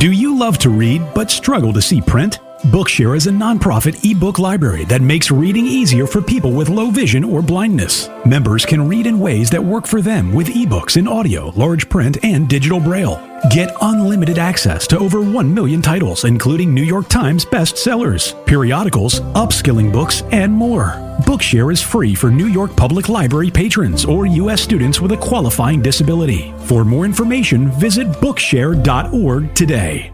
[0.00, 2.38] Do you love to read but struggle to see print?
[2.66, 7.24] Bookshare is a nonprofit ebook library that makes reading easier for people with low vision
[7.24, 8.10] or blindness.
[8.26, 12.22] Members can read in ways that work for them with ebooks in audio, large print,
[12.22, 13.18] and digital braille.
[13.50, 19.90] Get unlimited access to over 1 million titles, including New York Times bestsellers, periodicals, upskilling
[19.90, 20.90] books, and more.
[21.22, 24.60] Bookshare is free for New York Public Library patrons or U.S.
[24.60, 26.52] students with a qualifying disability.
[26.66, 30.12] For more information, visit Bookshare.org today.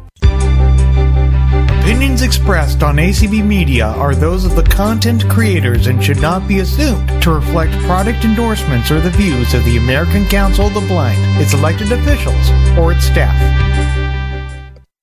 [1.87, 6.59] Opinions expressed on ACB Media are those of the content creators and should not be
[6.59, 11.17] assumed to reflect product endorsements or the views of the American Council of the Blind,
[11.41, 13.37] its elected officials, or its staff.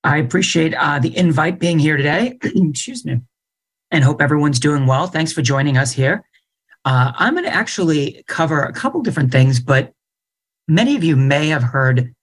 [0.04, 2.38] I appreciate uh, the invite being here today.
[2.42, 3.22] Excuse me.
[3.90, 5.06] And hope everyone's doing well.
[5.06, 6.22] Thanks for joining us here.
[6.84, 9.94] Uh, I'm going to actually cover a couple different things, but
[10.68, 12.14] many of you may have heard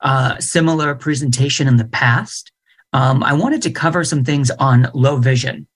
[0.00, 2.50] uh, similar presentation in the past
[2.92, 5.66] um, I wanted to cover some things on low vision.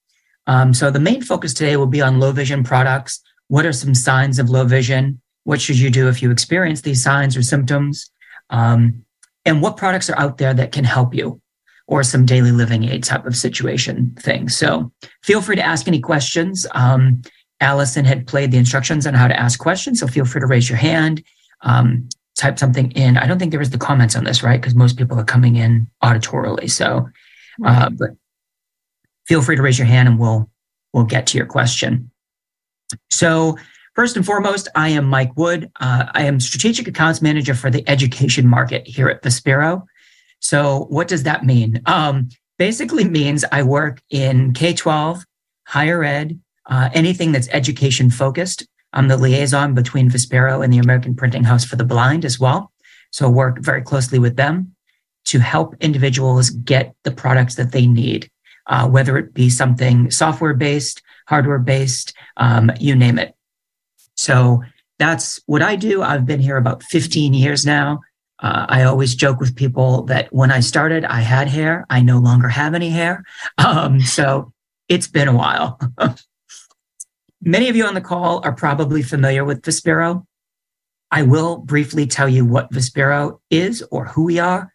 [0.46, 3.20] Um, so the main focus today will be on low vision products.
[3.48, 5.20] What are some signs of low vision?
[5.44, 8.10] What should you do if you experience these signs or symptoms?
[8.50, 9.04] Um,
[9.44, 11.40] and what products are out there that can help you
[11.86, 14.48] or some daily living aid type of situation thing.
[14.48, 16.66] So feel free to ask any questions.
[16.72, 17.22] Um,
[17.60, 20.68] Allison had played the instructions on how to ask questions, so feel free to raise
[20.68, 21.22] your hand.
[21.60, 23.16] Um, type something in.
[23.16, 24.60] I don't think there was the comments on this, right?
[24.60, 26.70] Because most people are coming in auditorily.
[26.70, 27.08] So,
[27.64, 28.10] uh, but
[29.26, 30.50] feel free to raise your hand and we'll
[30.92, 32.10] we'll get to your question.
[33.10, 33.56] So,
[33.94, 35.70] first and foremost, I am Mike Wood.
[35.80, 39.84] Uh, I am strategic accounts manager for the education market here at Vispero.
[40.40, 41.80] So, what does that mean?
[41.86, 45.24] Um, basically means I work in K 12,
[45.66, 48.66] higher ed, uh, anything that's education focused.
[48.92, 52.72] I'm the liaison between Vispero and the American Printing House for the Blind as well.
[53.10, 54.74] So work very closely with them
[55.26, 58.30] to help individuals get the products that they need,
[58.66, 63.34] uh, whether it be something software based, hardware based, um, you name it.
[64.16, 64.62] So
[64.98, 66.02] that's what I do.
[66.02, 68.00] I've been here about 15 years now.
[68.38, 71.86] Uh, I always joke with people that when I started, I had hair.
[71.88, 73.24] I no longer have any hair.
[73.58, 74.52] Um, so
[74.88, 75.78] it's been a while.
[77.44, 80.24] Many of you on the call are probably familiar with Vispero.
[81.10, 84.72] I will briefly tell you what Vispero is or who we are.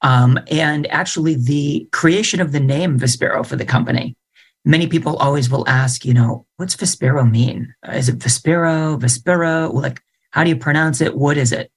[0.00, 4.16] Um, and actually, the creation of the name Vispero for the company.
[4.64, 7.74] Many people always will ask, you know, what's Vispero mean?
[7.92, 9.72] Is it Vespero, Vespero?
[9.72, 11.14] Like, how do you pronounce it?
[11.14, 11.70] What is it?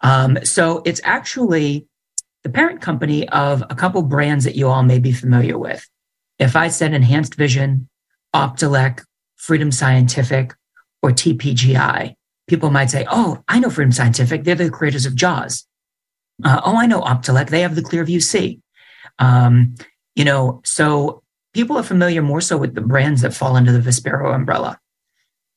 [0.00, 1.86] Um, so it's actually
[2.44, 5.86] the parent company of a couple brands that you all may be familiar with.
[6.38, 7.88] If I said Enhanced Vision,
[8.34, 9.04] Optelec,
[9.36, 10.54] Freedom Scientific,
[11.02, 12.14] or TPGI.
[12.48, 14.44] People might say, oh, I know Freedom Scientific.
[14.44, 15.66] They're the creators of JAWS.
[16.44, 17.48] Uh, oh, I know Optelec.
[17.48, 18.60] They have the Clearview C.
[19.18, 19.74] Um,
[20.14, 21.22] you know, so
[21.54, 24.78] people are familiar more so with the brands that fall under the Vispero umbrella.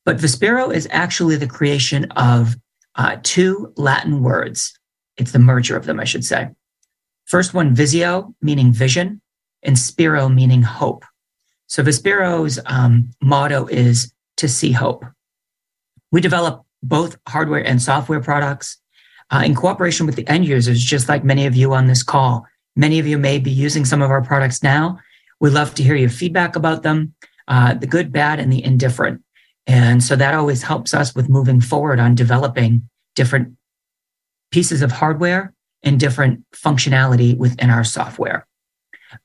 [0.04, 2.56] But Vispero is actually the creation of
[2.96, 4.78] uh, two Latin words.
[5.16, 6.48] It's the merger of them, I should say.
[7.26, 9.20] First one, visio, meaning vision,
[9.62, 11.04] and spiro, meaning hope.
[11.70, 15.04] So Vispero's um, motto is to see hope.
[16.10, 18.78] We develop both hardware and software products
[19.30, 22.44] uh, in cooperation with the end users, just like many of you on this call.
[22.74, 24.98] Many of you may be using some of our products now.
[25.38, 27.14] We'd love to hear your feedback about them,
[27.46, 29.22] uh, the good, bad, and the indifferent.
[29.68, 33.56] And so that always helps us with moving forward on developing different
[34.50, 35.54] pieces of hardware
[35.84, 38.48] and different functionality within our software.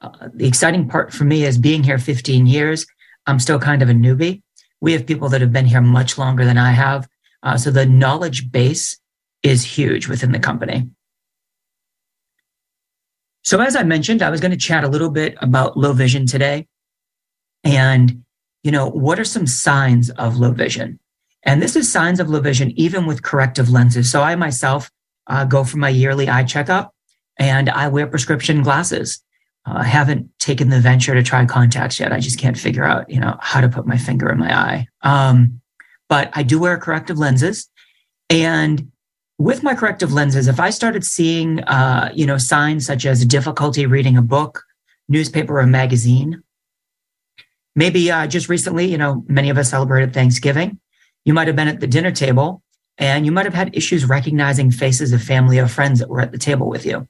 [0.02, 2.86] Uh, the exciting part for me is being here 15 years.
[3.28, 4.42] I'm still kind of a newbie.
[4.82, 7.08] We have people that have been here much longer than I have.
[7.44, 9.00] Uh, so the knowledge base
[9.44, 10.90] is huge within the company.
[13.44, 16.26] So, as I mentioned, I was going to chat a little bit about low vision
[16.26, 16.68] today.
[17.64, 18.24] And,
[18.64, 21.00] you know, what are some signs of low vision?
[21.44, 24.12] And this is signs of low vision, even with corrective lenses.
[24.12, 24.90] So, I myself
[25.28, 26.92] uh, go for my yearly eye checkup
[27.38, 29.22] and I wear prescription glasses.
[29.66, 32.12] Uh, I haven't taken the venture to try contacts yet.
[32.12, 34.88] I just can't figure out, you know, how to put my finger in my eye.
[35.02, 35.62] Um,
[36.08, 37.70] but I do wear corrective lenses,
[38.30, 38.92] and
[39.38, 43.86] with my corrective lenses, if I started seeing, uh, you know, signs such as difficulty
[43.86, 44.64] reading a book,
[45.10, 46.42] newspaper, or magazine,
[47.76, 50.80] maybe uh, just recently, you know, many of us celebrated Thanksgiving.
[51.26, 52.64] You might have been at the dinner table,
[52.98, 56.32] and you might have had issues recognizing faces of family or friends that were at
[56.32, 57.08] the table with you.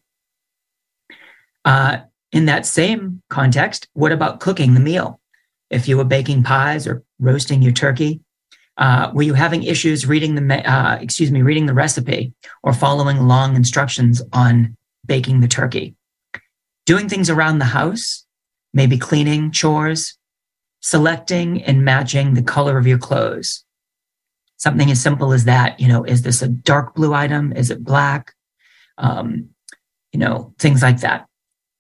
[1.64, 1.98] Uh,
[2.36, 5.20] in that same context, what about cooking the meal?
[5.72, 8.22] If you were baking pies or roasting your turkey,
[8.78, 13.28] uh, were you having issues reading the uh, excuse me reading the recipe or following
[13.28, 14.78] long instructions on
[15.08, 15.96] baking the turkey?
[16.86, 18.26] doing things around the house,
[18.74, 20.18] maybe cleaning, chores,
[20.82, 23.64] selecting and matching the color of your clothes.
[24.58, 27.52] Something as simple as that, you know, is this a dark blue item?
[27.54, 28.34] Is it black?
[28.98, 29.50] Um,
[30.14, 31.28] you know, things like that.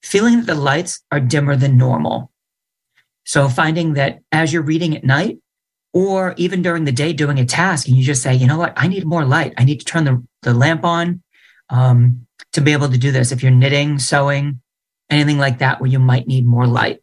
[0.05, 2.31] Feeling that the lights are dimmer than normal.
[3.23, 5.39] So finding that as you're reading at night,
[5.93, 8.73] or even during the day doing a task, and you just say, you know what,
[8.77, 9.55] I need more light.
[9.57, 11.23] I need to turn the, the lamp on
[11.69, 13.31] um, to be able to do this.
[13.31, 14.61] If you're knitting, sewing,
[15.09, 16.99] anything like that, where you might need more light.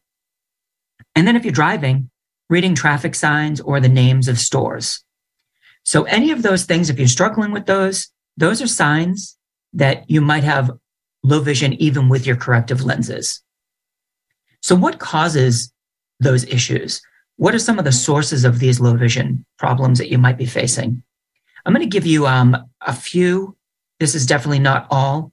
[1.16, 2.08] And then if you're driving,
[2.48, 5.02] reading traffic signs or the names of stores.
[5.84, 9.36] So any of those things, if you're struggling with those, those are signs
[9.72, 10.70] that you might have
[11.22, 13.42] low vision even with your corrective lenses.
[14.60, 15.72] So what causes
[16.20, 17.02] those issues?
[17.36, 20.46] What are some of the sources of these low vision problems that you might be
[20.46, 21.02] facing?
[21.64, 23.56] I'm going to give you um, a few.
[24.00, 25.32] This is definitely not all,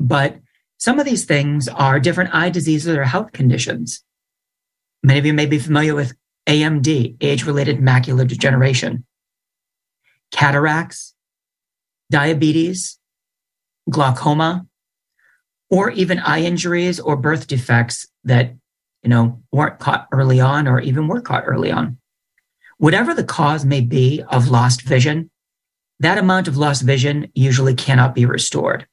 [0.00, 0.38] but
[0.78, 4.02] some of these things are different eye diseases or health conditions.
[5.02, 6.14] Many of you may be familiar with
[6.46, 9.04] AMD, age related macular degeneration,
[10.30, 11.14] cataracts,
[12.10, 12.98] diabetes,
[13.90, 14.66] glaucoma,
[15.74, 18.54] or even eye injuries or birth defects that
[19.02, 21.98] you know weren't caught early on or even were caught early on.
[22.78, 25.32] Whatever the cause may be of lost vision,
[25.98, 28.86] that amount of lost vision usually cannot be restored.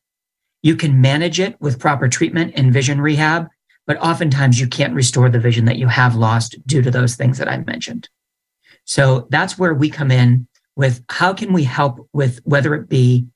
[0.64, 3.48] You can manage it with proper treatment and vision rehab,
[3.86, 7.38] but oftentimes you can't restore the vision that you have lost due to those things
[7.38, 8.10] that I mentioned.
[8.86, 13.28] So that's where we come in with how can we help with whether it be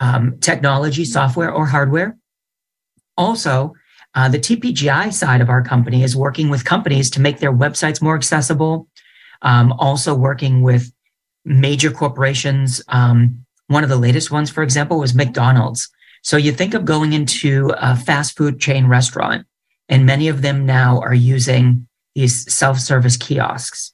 [0.00, 2.18] um, technology, software, or hardware.
[3.20, 3.74] Also,
[4.14, 8.02] uh, the TPGI side of our company is working with companies to make their websites
[8.02, 8.88] more accessible.
[9.42, 10.92] Um, also, working with
[11.44, 12.82] major corporations.
[12.88, 15.88] Um, one of the latest ones, for example, was McDonald's.
[16.22, 19.46] So you think of going into a fast food chain restaurant
[19.88, 23.92] and many of them now are using these self-service kiosks.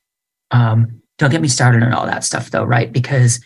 [0.51, 2.93] Um, don't get me started on all that stuff though, right?
[2.93, 3.45] Because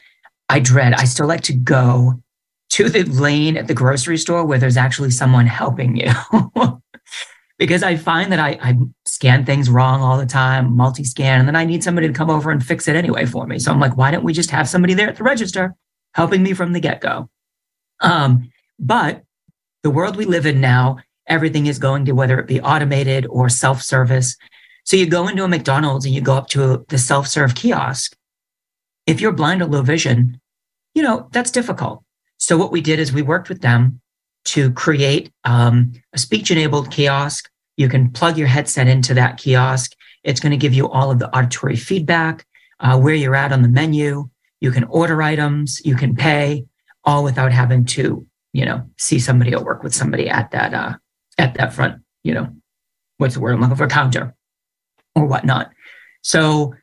[0.48, 2.22] I dread, I still like to go
[2.70, 6.10] to the lane at the grocery store where there's actually someone helping you.
[7.58, 11.48] because I find that I, I, scan things wrong all the time, multi scan, and
[11.48, 13.58] then I need somebody to come over and fix it anyway for me.
[13.58, 15.74] So I'm like, why don't we just have somebody there at the register
[16.14, 17.28] helping me from the get go?
[18.00, 19.24] Um, but
[19.82, 23.48] the world we live in now everything is going to whether it be automated or
[23.48, 24.36] self service.
[24.84, 28.16] So you go into a McDonald's and you go up to the self serve kiosk.
[29.06, 30.40] If you're blind or low vision,
[30.94, 32.02] you know, that's difficult.
[32.40, 34.00] So what we did is we worked with them
[34.46, 37.50] to create um, a speech enabled kiosk.
[37.76, 39.92] You can plug your headset into that kiosk.
[40.24, 42.46] It's going to give you all of the auditory feedback,
[42.80, 44.28] uh, where you're at on the menu.
[44.60, 46.64] You can order items, you can pay,
[47.04, 50.94] all without having to, you know, see somebody or work with somebody at that uh,
[51.38, 52.48] at that front, you know,
[53.18, 54.34] what's the word I'm looking for, counter
[55.14, 55.70] or whatnot.
[56.22, 56.74] So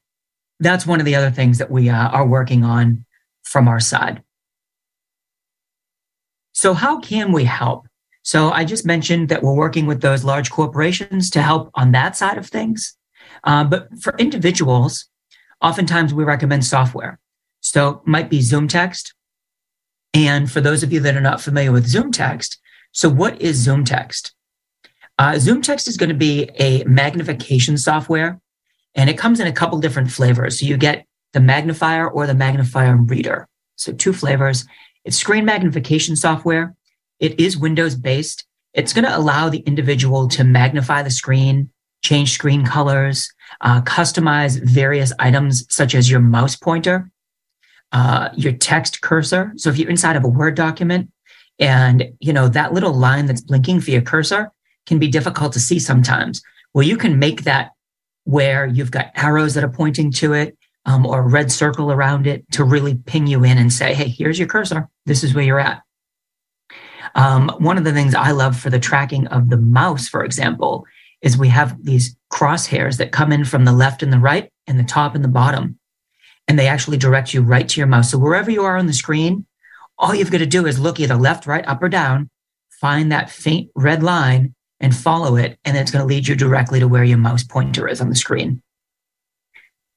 [0.59, 3.05] that's one of the other things that we uh, are working on
[3.43, 4.23] from our side.
[6.57, 7.87] So, how can we help?
[8.23, 12.17] So, I just mentioned that we're working with those large corporations to help on that
[12.17, 12.97] side of things.
[13.43, 15.07] Uh, but for individuals,
[15.61, 17.19] oftentimes we recommend software.
[17.61, 19.13] So, might be ZoomText.
[20.15, 22.57] And for those of you that are not familiar with ZoomText,
[22.91, 24.31] so what is ZoomText?
[25.19, 28.41] Uh, ZoomText is going to be a magnification software,
[28.95, 30.59] and it comes in a couple different flavors.
[30.59, 33.47] So you get the magnifier or the magnifier reader.
[33.75, 34.65] So two flavors.
[35.07, 36.75] It's screen magnification software.
[37.21, 38.45] It is Windows based.
[38.73, 41.69] It's going to allow the individual to magnify the screen,
[42.03, 47.09] change screen colors, uh, customize various items such as your mouse pointer,
[47.93, 49.53] uh, your text cursor.
[49.55, 51.09] So if you're inside of a Word document
[51.57, 54.51] and you know that little line that's blinking for your cursor,
[54.87, 56.41] can be difficult to see sometimes.
[56.73, 57.71] Well, you can make that
[58.25, 62.25] where you've got arrows that are pointing to it um, or a red circle around
[62.25, 64.89] it to really ping you in and say, hey, here's your cursor.
[65.05, 65.83] This is where you're at.
[67.13, 70.85] Um, one of the things I love for the tracking of the mouse, for example,
[71.21, 74.79] is we have these crosshairs that come in from the left and the right and
[74.79, 75.77] the top and the bottom.
[76.47, 78.11] And they actually direct you right to your mouse.
[78.11, 79.45] So wherever you are on the screen,
[79.97, 82.29] all you've got to do is look either left, right, up, or down,
[82.69, 86.79] find that faint red line, and follow it, and it's going to lead you directly
[86.79, 88.61] to where your mouse pointer is on the screen.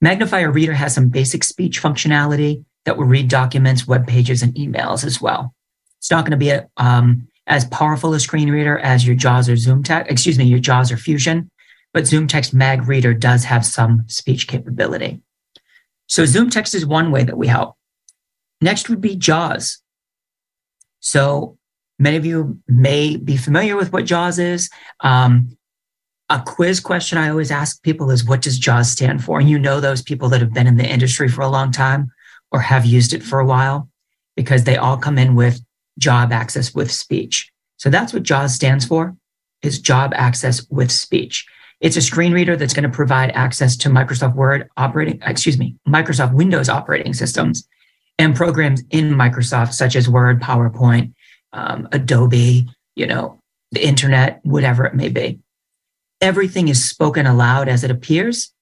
[0.01, 5.05] Magnifier Reader has some basic speech functionality that will read documents, web pages, and emails
[5.05, 5.55] as well.
[5.99, 9.49] It's not going to be a, um, as powerful a screen reader as your JAWS
[9.49, 11.51] or ZoomText, excuse me, your JAWS or Fusion,
[11.93, 15.21] but ZoomText Mag Reader does have some speech capability.
[16.07, 17.77] So ZoomText is one way that we help.
[18.61, 19.83] Next would be JAWS.
[21.01, 21.59] So
[22.01, 24.71] Many of you may be familiar with what JAWS is.
[25.01, 25.59] Um,
[26.31, 29.41] a quiz question I always ask people is what does JAWS stand for?
[29.41, 32.13] And you know those people that have been in the industry for a long time
[32.53, 33.89] or have used it for a while
[34.37, 35.61] because they all come in with
[35.99, 37.51] job access with speech.
[37.79, 39.17] So that's what JAWS stands for
[39.63, 41.47] is job access with speech.
[41.81, 45.77] It's a screen reader that's going to provide access to Microsoft Word operating, excuse me,
[45.89, 47.67] Microsoft Windows operating systems
[48.19, 51.13] and programs in Microsoft, such as Word, PowerPoint,
[51.53, 53.41] um, Adobe, you know,
[53.73, 55.41] the internet, whatever it may be.
[56.21, 58.53] Everything is spoken aloud as it appears,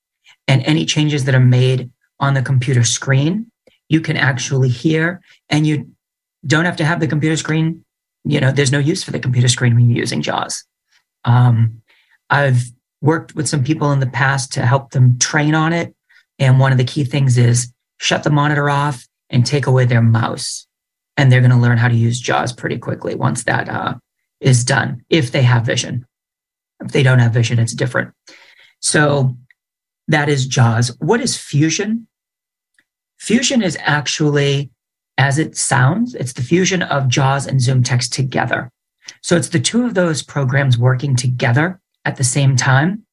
[0.47, 3.51] and any changes that are made on the computer screen,
[3.89, 5.91] you can actually hear, and you
[6.47, 7.85] don't have to have the computer screen.
[8.25, 10.65] You know, there's no use for the computer screen when you're using JAWS.
[11.25, 11.83] Um,
[12.31, 12.65] I've
[13.01, 15.95] worked with some people in the past to help them train on it.
[16.39, 20.03] And one of the key things is shut the monitor off and take away their
[20.03, 20.69] mouse
[21.19, 23.95] and they're going to learn how to use JAWS pretty quickly once that uh,
[24.41, 26.07] is done, if they have vision.
[26.81, 28.13] If they don't have vision, it's different.
[28.81, 29.37] So
[30.07, 30.97] that is JAWS.
[31.01, 32.07] What is Fusion?
[33.19, 34.71] Fusion is actually,
[35.17, 38.71] as it sounds, it's the fusion of JAWS and ZoomText together.
[39.23, 43.05] So it's the two of those programs working together at the same time.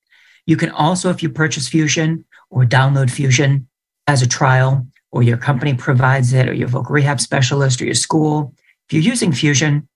[0.45, 3.67] You can also, if you purchase Fusion or download Fusion
[4.07, 7.93] as a trial, or your company provides it, or your vocal rehab specialist, or your
[7.93, 8.53] school.
[8.87, 9.87] If you're using Fusion,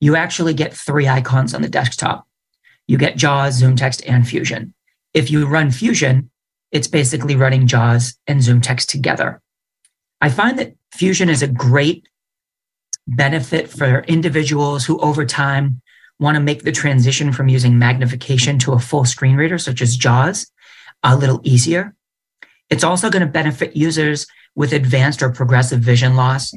[0.00, 2.26] you actually get three icons on the desktop.
[2.90, 4.74] You get JAWS, ZoomText, and Fusion.
[5.14, 6.28] If you run Fusion,
[6.72, 9.40] it's basically running JAWS and ZoomText together.
[10.20, 12.08] I find that Fusion is a great
[13.06, 15.80] benefit for individuals who over time
[16.18, 19.96] want to make the transition from using magnification to a full screen reader, such as
[19.96, 20.50] JAWS,
[21.04, 21.94] a little easier.
[22.70, 26.52] It's also going to benefit users with advanced or progressive vision loss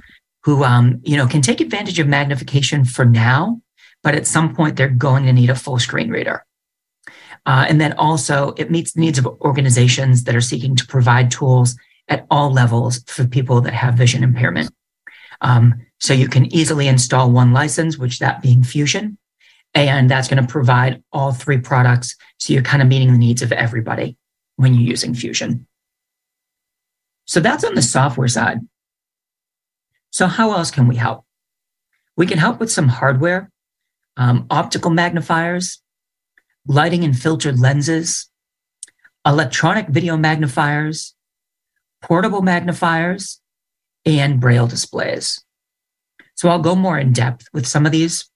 [0.46, 3.62] who um, you know can take advantage of magnification for now
[4.04, 6.46] but at some point they're going to need a full screen reader
[7.46, 11.32] uh, and then also it meets the needs of organizations that are seeking to provide
[11.32, 11.76] tools
[12.08, 14.72] at all levels for people that have vision impairment
[15.42, 19.18] um, so you can easily install one license which that being fusion
[19.74, 23.42] and that's going to provide all three products so you're kind of meeting the needs
[23.42, 24.18] of everybody
[24.58, 25.66] when you're using fusion
[27.26, 28.60] so that's on the software side.
[30.12, 31.26] So, how else can we help?
[32.16, 33.50] We can help with some hardware,
[34.18, 35.82] um, optical magnifiers,
[36.68, 38.30] lighting and filtered lenses,
[39.26, 41.16] electronic video magnifiers,
[42.02, 43.40] portable magnifiers,
[44.06, 45.44] and braille displays.
[46.36, 48.30] So, I'll go more in depth with some of these.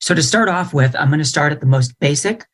[0.00, 2.44] So, to start off with, I'm going to start at the most basic.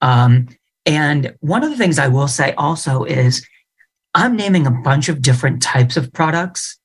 [0.00, 0.48] Um,
[0.86, 3.46] and one of the things I will say also is
[4.14, 6.78] I'm naming a bunch of different types of products,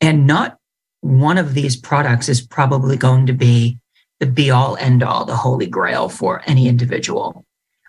[0.00, 0.58] and not
[1.04, 3.78] one of these products is probably going to be
[4.20, 7.44] the be all end all, the holy grail for any individual.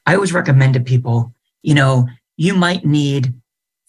[0.06, 3.34] I always recommend to people, you know, you might need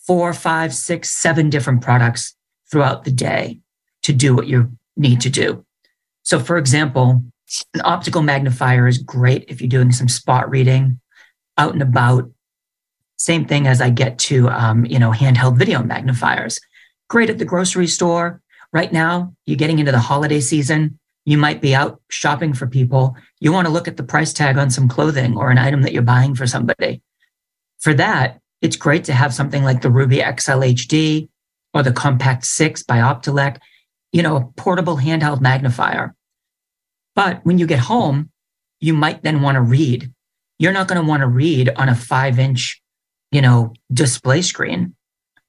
[0.07, 2.37] four, five, six, seven different products
[2.71, 3.59] throughout the day
[4.05, 5.67] to do what you need to do.
[6.23, 7.25] So, for example,
[7.75, 11.01] an optical magnifier is great if you're doing some spot reading
[11.59, 12.31] out and about
[13.17, 16.61] same thing as I get to, um, you know, handheld video magnifiers.
[17.09, 18.41] Great at the grocery store.
[18.73, 20.99] Right now, you're getting into the holiday season.
[21.25, 23.17] You might be out shopping for people.
[23.41, 25.93] You want to look at the price tag on some clothing or an item that
[25.93, 27.03] you're buying for somebody.
[27.79, 31.29] For that, it's great to have something like the Ruby XL HD
[31.75, 33.59] or the Compact 6 by Optelec,
[34.13, 36.15] you know, a portable handheld magnifier.
[37.15, 38.31] But when you get home,
[38.81, 40.13] you might then want to read.
[40.59, 42.81] You're not going to want to read on a five inch
[43.31, 44.95] you know, display screen.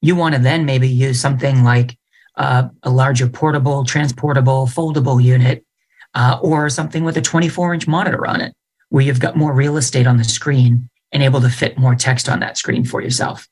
[0.01, 1.97] You want to then maybe use something like
[2.37, 5.65] uh, a larger portable, transportable, foldable unit,
[6.13, 8.53] uh, or something with a 24 inch monitor on it,
[8.89, 12.29] where you've got more real estate on the screen and able to fit more text
[12.29, 13.47] on that screen for yourself.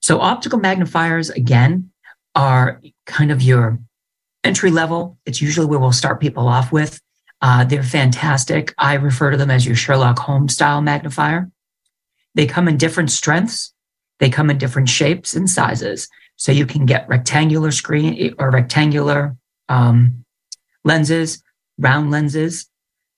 [0.00, 1.90] So, optical magnifiers, again,
[2.34, 3.78] are kind of your
[4.44, 5.18] entry level.
[5.26, 7.00] It's usually where we'll start people off with.
[7.42, 8.74] Uh, they're fantastic.
[8.78, 11.50] I refer to them as your Sherlock Holmes style magnifier.
[12.34, 13.72] They come in different strengths.
[14.18, 16.08] They come in different shapes and sizes.
[16.40, 19.36] So you can get rectangular screen or rectangular
[19.68, 20.24] um,
[20.84, 21.42] lenses,
[21.76, 22.66] round lenses.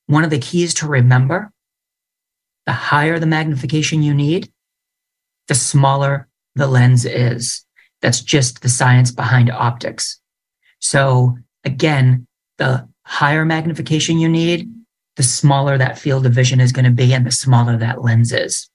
[0.08, 1.52] One of the keys to remember
[2.66, 4.50] the higher the magnification you need,
[5.46, 6.26] the smaller
[6.56, 7.64] the lens is.
[8.00, 10.20] That's just the science behind optics.
[10.80, 12.26] So again,
[12.58, 14.68] the higher magnification you need,
[15.14, 18.32] the smaller that field of vision is going to be and the smaller that lens
[18.32, 18.68] is.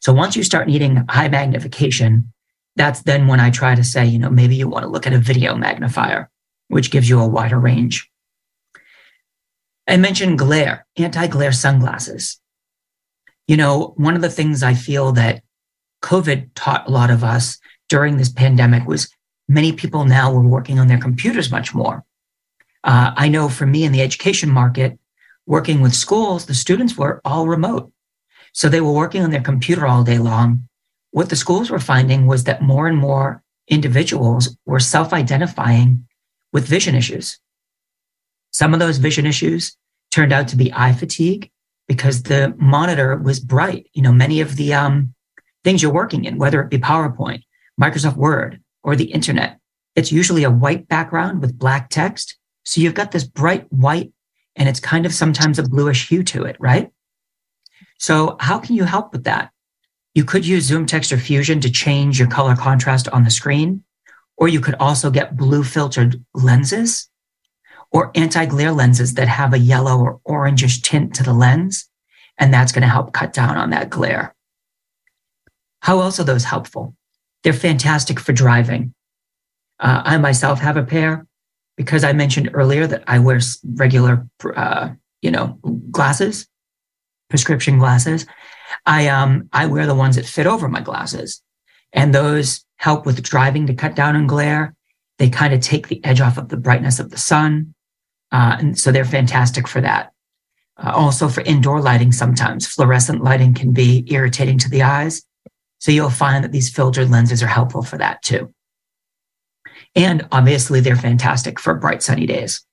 [0.00, 2.32] So once you start needing high magnification,
[2.78, 5.12] that's then when I try to say, you know, maybe you want to look at
[5.12, 6.30] a video magnifier.
[6.68, 8.10] which gives you a wider range.
[9.88, 12.38] I mentioned glare, anti glare sunglasses.
[13.46, 15.42] You know, one of the things I feel that
[16.02, 17.58] COVID taught a lot of us
[17.88, 19.08] during this pandemic was
[19.48, 22.04] many people now were working on their computers much more.
[22.84, 24.98] Uh, I know for me in the education market,
[25.46, 27.90] working with schools, the students were all remote.
[28.52, 30.68] So they were working on their computer all day long.
[31.10, 36.06] What the schools were finding was that more and more individuals were self identifying
[36.52, 37.38] with vision issues.
[38.50, 39.76] Some of those vision issues
[40.10, 41.50] turned out to be eye fatigue
[41.86, 43.88] because the monitor was bright.
[43.92, 45.14] You know, many of the um,
[45.64, 47.42] things you're working in, whether it be PowerPoint,
[47.80, 49.58] Microsoft Word, or the internet,
[49.96, 52.36] it's usually a white background with black text.
[52.64, 54.12] So you've got this bright white
[54.56, 56.90] and it's kind of sometimes a bluish hue to it, right?
[57.98, 59.50] So how can you help with that?
[60.18, 63.84] You could use Zoom Text or Fusion to change your color contrast on the screen,
[64.36, 67.08] or you could also get blue filtered lenses
[67.92, 71.88] or anti-glare lenses that have a yellow or orangish tint to the lens.
[72.36, 74.34] And that's going to help cut down on that glare.
[75.82, 76.96] How else are those helpful?
[77.44, 78.94] They're fantastic for driving.
[79.78, 81.28] Uh, I myself have a pair
[81.76, 83.38] because I mentioned earlier that I wear
[83.76, 84.88] regular, uh,
[85.22, 85.60] you know,
[85.92, 86.48] glasses,
[87.30, 88.26] prescription glasses.
[88.88, 91.42] I um I wear the ones that fit over my glasses,
[91.92, 94.74] and those help with driving to cut down on glare.
[95.18, 97.74] They kind of take the edge off of the brightness of the sun,
[98.32, 100.12] uh, and so they're fantastic for that.
[100.82, 105.22] Uh, also for indoor lighting, sometimes fluorescent lighting can be irritating to the eyes.
[105.80, 108.54] So you'll find that these filtered lenses are helpful for that too.
[109.94, 112.64] And obviously, they're fantastic for bright sunny days.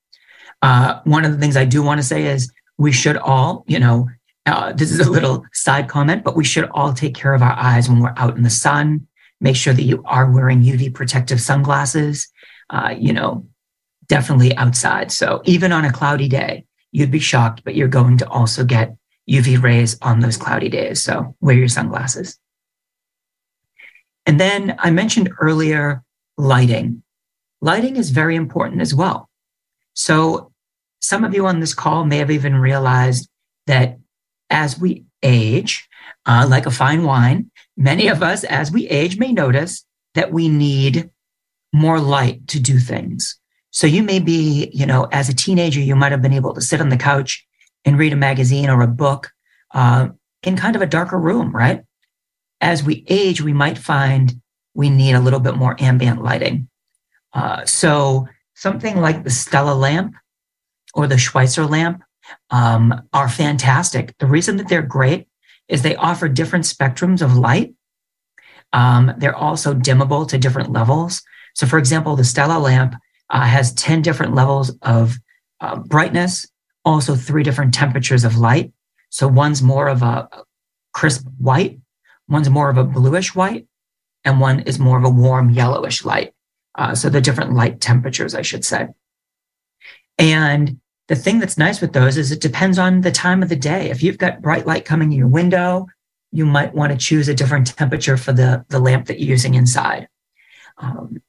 [0.62, 3.80] Uh, one of the things I do want to say is we should all, you
[3.80, 4.08] know,
[4.46, 7.58] uh, this is a little side comment, but we should all take care of our
[7.58, 9.08] eyes when we're out in the sun.
[9.42, 12.28] Make sure that you are wearing UV protective sunglasses.
[12.70, 13.46] Uh, you know,
[14.08, 15.12] definitely outside.
[15.12, 18.96] So even on a cloudy day, you'd be shocked, but you're going to also get
[19.30, 21.02] UV rays on those cloudy days.
[21.02, 22.40] So wear your sunglasses.
[24.26, 26.04] And then I mentioned earlier
[26.38, 27.04] lighting.
[27.62, 29.30] Lighting is very important as well.
[29.94, 30.52] So
[31.02, 33.30] some of you on this call may have even realized
[33.68, 34.00] that
[34.50, 35.88] as we age,
[36.26, 40.50] uh, like a fine wine, many of us, as we age, may notice that we
[40.50, 41.10] need
[41.74, 43.38] more light to do things.
[43.72, 46.62] So you may be, you know, as a teenager, you might have been able to
[46.62, 47.46] sit on the couch
[47.84, 49.32] and read a magazine or a book
[49.74, 50.10] uh,
[50.44, 51.84] in kind of a darker room, right?
[52.62, 54.42] As we age, we might find
[54.74, 56.70] we need a little bit more ambient lighting.
[57.34, 60.16] Uh, so something like the Stella lamp
[60.94, 62.02] or the Schweitzer lamp
[62.50, 64.18] um, are fantastic.
[64.20, 65.28] The reason that they're great
[65.68, 67.74] is they offer different spectrums of light.
[68.74, 71.22] Um, they're also dimmable to different levels.
[71.54, 72.96] So, for example, the Stella lamp
[73.30, 75.18] uh, has 10 different levels of
[75.62, 76.48] uh, brightness,
[76.84, 78.72] also three different temperatures of light.
[79.10, 80.28] So one's more of a
[80.94, 81.80] crisp white,
[82.28, 83.68] one's more of a bluish white,
[84.24, 86.34] and one is more of a warm yellowish light.
[86.76, 88.88] Uh, so the different light temperatures, I should say.
[90.18, 93.56] And the thing that's nice with those is it depends on the time of the
[93.56, 93.90] day.
[93.90, 95.88] If you've got bright light coming in your window,
[96.32, 99.54] you might want to choose a different temperature for the, the lamp that you're using
[99.54, 100.08] inside.
[100.78, 101.22] Um,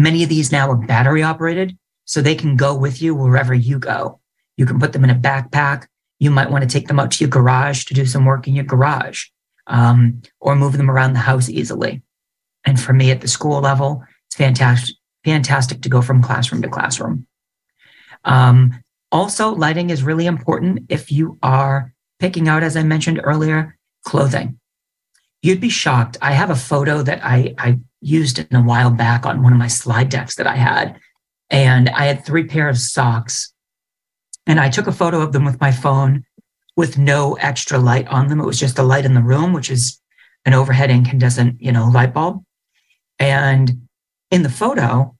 [0.00, 3.78] Many of these now are battery operated, so they can go with you wherever you
[3.78, 4.20] go.
[4.56, 5.86] You can put them in a backpack.
[6.18, 8.54] You might want to take them out to your garage to do some work in
[8.54, 9.26] your garage
[9.66, 12.02] um, or move them around the house easily.
[12.64, 16.68] And for me at the school level, it's fantastic, fantastic to go from classroom to
[16.68, 17.26] classroom.
[18.24, 23.76] Um, also, lighting is really important if you are picking out, as I mentioned earlier,
[24.04, 24.58] clothing.
[25.42, 26.16] You'd be shocked.
[26.20, 29.58] I have a photo that I, I used in a while back on one of
[29.58, 30.98] my slide decks that I had.
[31.48, 33.52] And I had three pair of socks.
[34.46, 36.24] And I took a photo of them with my phone
[36.76, 38.40] with no extra light on them.
[38.40, 40.00] It was just the light in the room, which is
[40.44, 42.44] an overhead incandescent, you know, light bulb.
[43.18, 43.88] And
[44.30, 45.16] in the photo,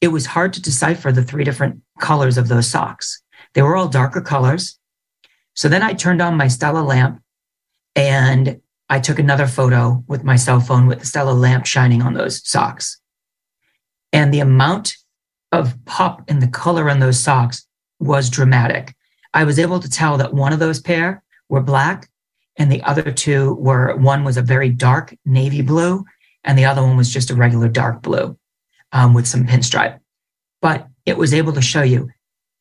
[0.00, 3.22] it was hard to decipher the three different colors of those socks.
[3.54, 4.78] They were all darker colors.
[5.54, 7.22] So then I turned on my Stella lamp
[7.94, 12.14] and I took another photo with my cell phone with the Stella lamp shining on
[12.14, 13.00] those socks.
[14.12, 14.96] And the amount
[15.50, 17.66] of pop in the color on those socks
[18.00, 18.94] was dramatic.
[19.34, 22.08] I was able to tell that one of those pair were black
[22.56, 26.04] and the other two were one was a very dark navy blue
[26.44, 28.36] and the other one was just a regular dark blue
[28.92, 30.00] um, with some pinstripe.
[30.60, 32.10] But it was able to show you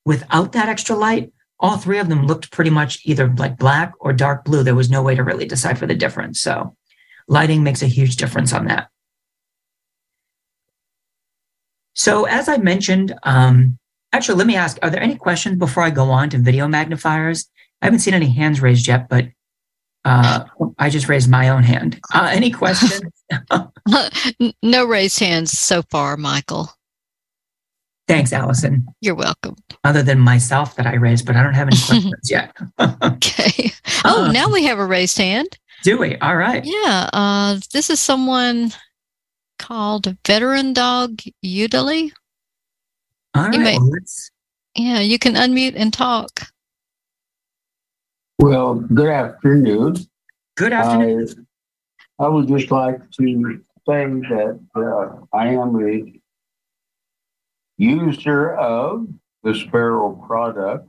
[0.06, 4.14] without that extra light, all three of them looked pretty much either like black or
[4.14, 4.64] dark blue.
[4.64, 6.42] There was no way to really decipher the difference.
[6.42, 6.76] So
[7.28, 8.90] lighting makes a huge difference on that.
[11.94, 13.78] So as I mentioned, um,
[14.14, 17.50] Actually, let me ask: Are there any questions before I go on to video magnifiers?
[17.82, 19.28] I haven't seen any hands raised yet, but
[20.04, 20.46] uh,
[20.78, 22.00] I just raised my own hand.
[22.14, 23.02] Uh, any questions?
[24.62, 26.70] no raised hands so far, Michael.
[28.12, 28.86] Thanks, Allison.
[29.02, 29.56] You're welcome.
[29.84, 32.56] Other than myself that I raised, but I don't have any questions yet.
[33.04, 33.72] okay.
[34.06, 35.58] Oh, uh, now we have a raised hand.
[35.84, 36.18] Do we?
[36.18, 36.64] All right.
[36.64, 37.10] Yeah.
[37.14, 38.72] Uh, this is someone
[39.58, 42.12] called Veteran Dog Udally.
[43.34, 43.60] All right.
[43.60, 43.92] May, well,
[44.76, 46.48] yeah, you can unmute and talk.
[48.40, 49.96] Well, good afternoon.
[50.58, 51.48] Good afternoon.
[52.20, 56.21] I, I would just like to say that uh, I am a
[57.82, 59.08] user of
[59.44, 60.88] the Sparrow product.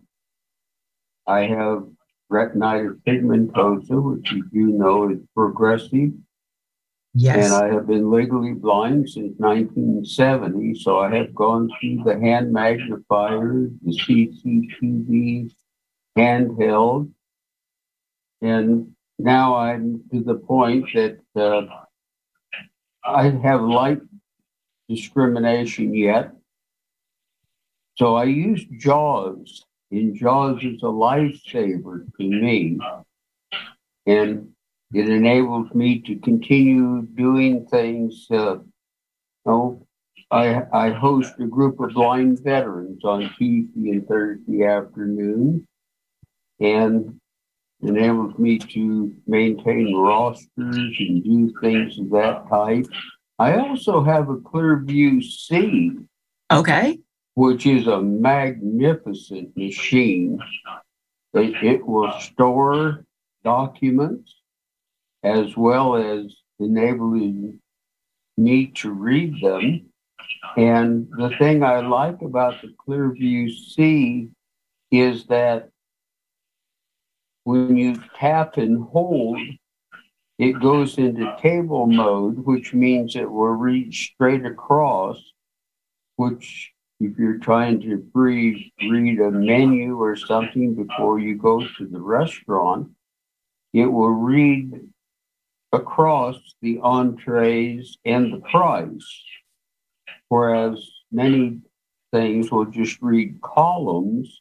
[1.27, 1.85] I have
[2.31, 6.11] retinitis pigmentosa, which you know is progressive.
[7.15, 7.53] Yes.
[7.53, 10.75] And I have been legally blind since 1970.
[10.81, 15.53] So I have gone through the hand magnifiers, the CCTVs,
[16.17, 17.11] handheld.
[18.41, 21.63] And now I'm to the point that uh,
[23.05, 24.01] I have light
[24.89, 26.33] discrimination yet.
[27.97, 32.79] So I use JAWS, and JAWS is a lifesaver to me.
[34.07, 34.49] And
[34.95, 38.27] it enables me to continue doing things.
[38.31, 38.65] Uh, you
[39.45, 39.87] know,
[40.31, 45.67] I, I host a group of blind veterans on Tuesday and Thursday afternoon,
[46.61, 47.19] and
[47.83, 52.87] enables me to maintain rosters and do things of that type.
[53.39, 55.91] I also have a Clearview C.
[56.51, 57.02] Okay
[57.35, 60.39] which is a magnificent machine.
[61.35, 63.05] It, it will store
[63.43, 64.35] documents
[65.23, 67.59] as well as enabling
[68.37, 69.87] me to read them.
[70.57, 74.29] And the thing I like about the Clearview C
[74.91, 75.71] is that
[77.45, 79.41] when you tap and hold,
[80.39, 85.19] it goes into table mode, which means it will read straight across,
[86.17, 86.72] which
[87.05, 92.01] if you're trying to read, read a menu or something before you go to the
[92.01, 92.89] restaurant,
[93.73, 94.73] it will read
[95.73, 99.23] across the entrees and the price.
[100.29, 101.61] Whereas many
[102.13, 104.41] things will just read columns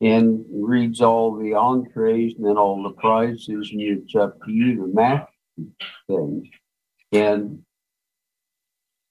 [0.00, 4.76] and reads all the entrees and then all the prices, and it's up to you
[4.76, 5.28] to match
[6.08, 6.48] things.
[7.12, 7.62] And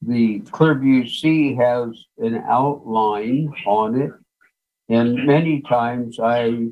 [0.02, 4.12] the Clearview C has an outline on it,
[4.90, 6.68] and many times I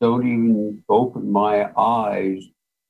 [0.00, 2.44] don't even open my eyes,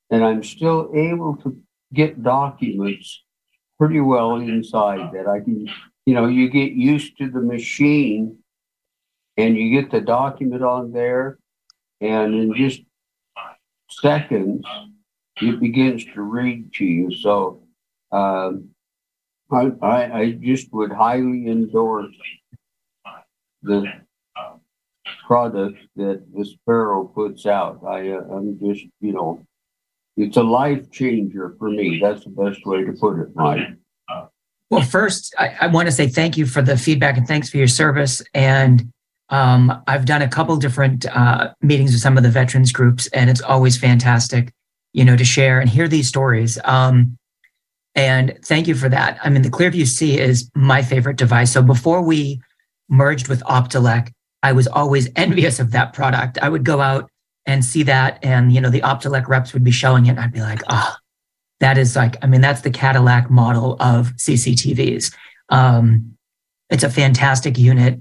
[0.09, 1.57] and I'm still able to
[1.93, 3.23] get documents
[3.79, 5.69] pretty well inside that I can,
[6.05, 8.37] you know, you get used to the machine
[9.37, 11.39] and you get the document on there,
[12.01, 12.81] and in just
[13.89, 14.65] seconds,
[15.41, 17.11] it begins to read to you.
[17.11, 17.63] So,
[18.11, 18.69] um,
[19.53, 22.13] I, I, I just would highly endorse
[23.61, 23.85] the
[25.25, 27.81] product that the Sparrow puts out.
[27.87, 29.45] I, uh, I'm just, you know,
[30.17, 31.99] it's a life changer for me.
[32.01, 33.77] That's the best way to put it, Mike.
[34.69, 37.57] Well, first, I, I want to say thank you for the feedback and thanks for
[37.57, 38.23] your service.
[38.33, 38.91] And
[39.29, 43.29] um, I've done a couple different uh, meetings with some of the veterans groups, and
[43.29, 44.51] it's always fantastic,
[44.93, 46.57] you know, to share and hear these stories.
[46.63, 47.17] Um,
[47.95, 49.19] and thank you for that.
[49.23, 51.51] I mean, the Clearview C is my favorite device.
[51.51, 52.41] So before we
[52.89, 56.37] merged with Optelec, I was always envious of that product.
[56.41, 57.09] I would go out
[57.45, 60.31] and see that, and you know, the Optelec reps would be showing it, and I'd
[60.31, 60.95] be like, oh,
[61.59, 65.13] that is like, I mean, that's the Cadillac model of CCTVs.
[65.49, 66.17] Um,
[66.69, 67.99] it's a fantastic unit.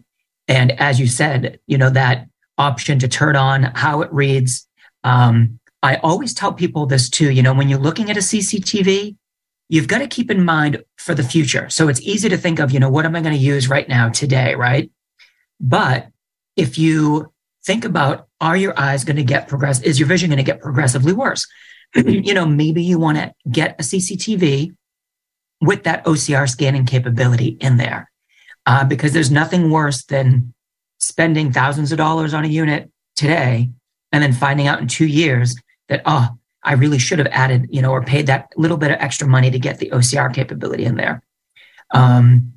[0.48, 2.26] And as you said, you know, that
[2.58, 4.66] option to turn on how it reads.
[5.04, 9.16] Um, I always tell people this too, you know, when you're looking at a CCTV,
[9.72, 11.70] you've got to keep in mind for the future.
[11.70, 13.88] So it's easy to think of, you know, what am I going to use right
[13.88, 14.90] now today, right?
[15.60, 16.08] But
[16.56, 17.32] if you
[17.64, 19.80] think about, are your eyes going to get progress?
[19.80, 21.46] Is your vision going to get progressively worse?
[21.96, 24.76] you know, maybe you want to get a CCTV
[25.62, 28.10] with that OCR scanning capability in there,
[28.66, 30.52] uh, because there's nothing worse than
[30.98, 33.70] spending thousands of dollars on a unit today
[34.12, 35.56] and then finding out in two years
[35.88, 36.28] that, oh,
[36.64, 39.50] I really should have added, you know, or paid that little bit of extra money
[39.50, 41.22] to get the OCR capability in there.
[41.92, 42.52] Um,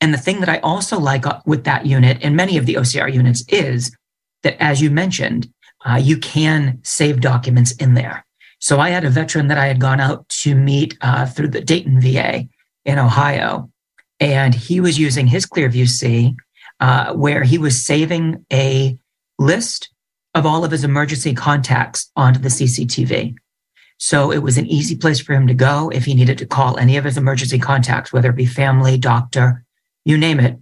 [0.00, 2.74] and the thing that I also like uh, with that unit and many of the
[2.74, 3.94] OCR units is
[4.42, 5.52] that, as you mentioned,
[5.84, 8.24] uh, you can save documents in there.
[8.58, 11.62] So I had a veteran that I had gone out to meet uh, through the
[11.62, 12.46] Dayton VA
[12.84, 13.70] in Ohio,
[14.18, 16.36] and he was using his Clearview C.
[16.80, 18.98] uh, where he was saving a
[19.38, 19.90] list
[20.34, 23.34] of all of his emergency contacts onto the CCTV.
[23.98, 26.78] So it was an easy place for him to go if he needed to call
[26.78, 29.64] any of his emergency contacts, whether it be family, doctor,
[30.04, 30.58] you name it.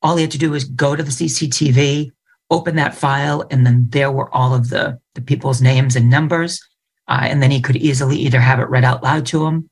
[0.00, 2.12] All he had to do was go to the CCTV,
[2.50, 6.66] open that file, and then there were all of the, the people's names and numbers.
[7.08, 9.68] Uh, and then he could easily either have it read out loud to him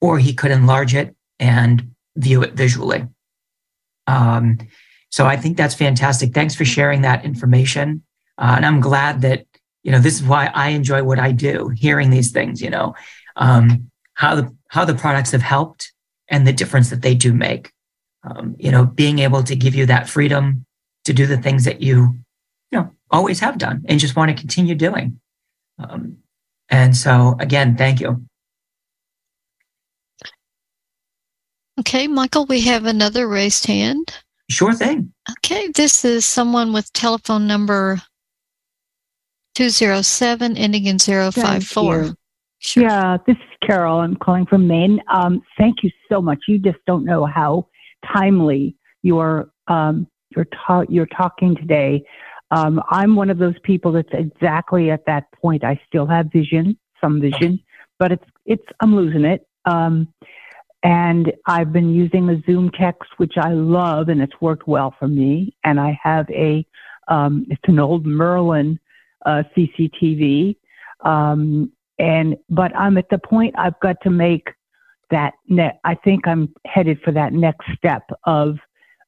[0.00, 3.06] or he could enlarge it and view it visually.
[4.06, 4.58] Um,
[5.10, 6.32] so I think that's fantastic.
[6.32, 8.02] Thanks for sharing that information.
[8.40, 9.46] Uh, and I'm glad that,
[9.82, 12.94] you know, this is why I enjoy what I do, hearing these things, you know,
[13.36, 15.92] um, how the, how the products have helped
[16.28, 17.70] and the difference that they do make.
[18.22, 20.64] Um, you know, being able to give you that freedom
[21.04, 22.16] to do the things that you,
[22.70, 25.20] you know, always have done and just want to continue doing.
[25.78, 26.18] Um,
[26.68, 28.24] and so again, thank you.
[31.78, 34.18] Okay, Michael, we have another raised hand.
[34.50, 35.12] Sure thing.
[35.30, 38.00] Okay, this is someone with telephone number
[39.54, 42.16] 207 ending in 054.
[42.62, 42.82] Sure.
[42.82, 44.00] Yeah, this is Carol.
[44.00, 45.00] I'm calling from Maine.
[45.12, 46.38] Um, thank you so much.
[46.46, 47.66] You just don't know how
[48.14, 52.02] timely you're um, you're, ta- you're talking today.
[52.50, 55.64] Um, I'm one of those people that's exactly at that point.
[55.64, 57.60] I still have vision, some vision,
[57.98, 59.46] but it's it's I'm losing it.
[59.64, 60.12] Um,
[60.82, 65.08] and I've been using the Zoom text, which I love, and it's worked well for
[65.08, 65.54] me.
[65.62, 66.66] And I have a,
[67.08, 68.80] um, it's an old Merlin
[69.26, 70.56] uh, CCTV.
[71.04, 74.48] Um, and, but I'm at the point I've got to make
[75.10, 75.34] that.
[75.84, 78.56] I think I'm headed for that next step of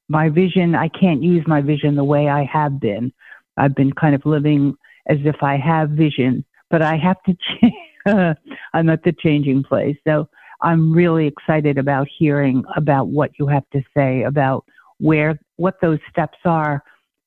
[0.08, 0.74] my vision.
[0.74, 3.12] I can't use my vision the way I have been.
[3.56, 4.74] I've been kind of living
[5.08, 8.36] as if I have vision, but I have to change.
[8.74, 9.96] I'm at the changing place.
[10.06, 10.28] So,
[10.62, 14.64] I'm really excited about hearing about what you have to say about
[14.98, 16.82] where what those steps are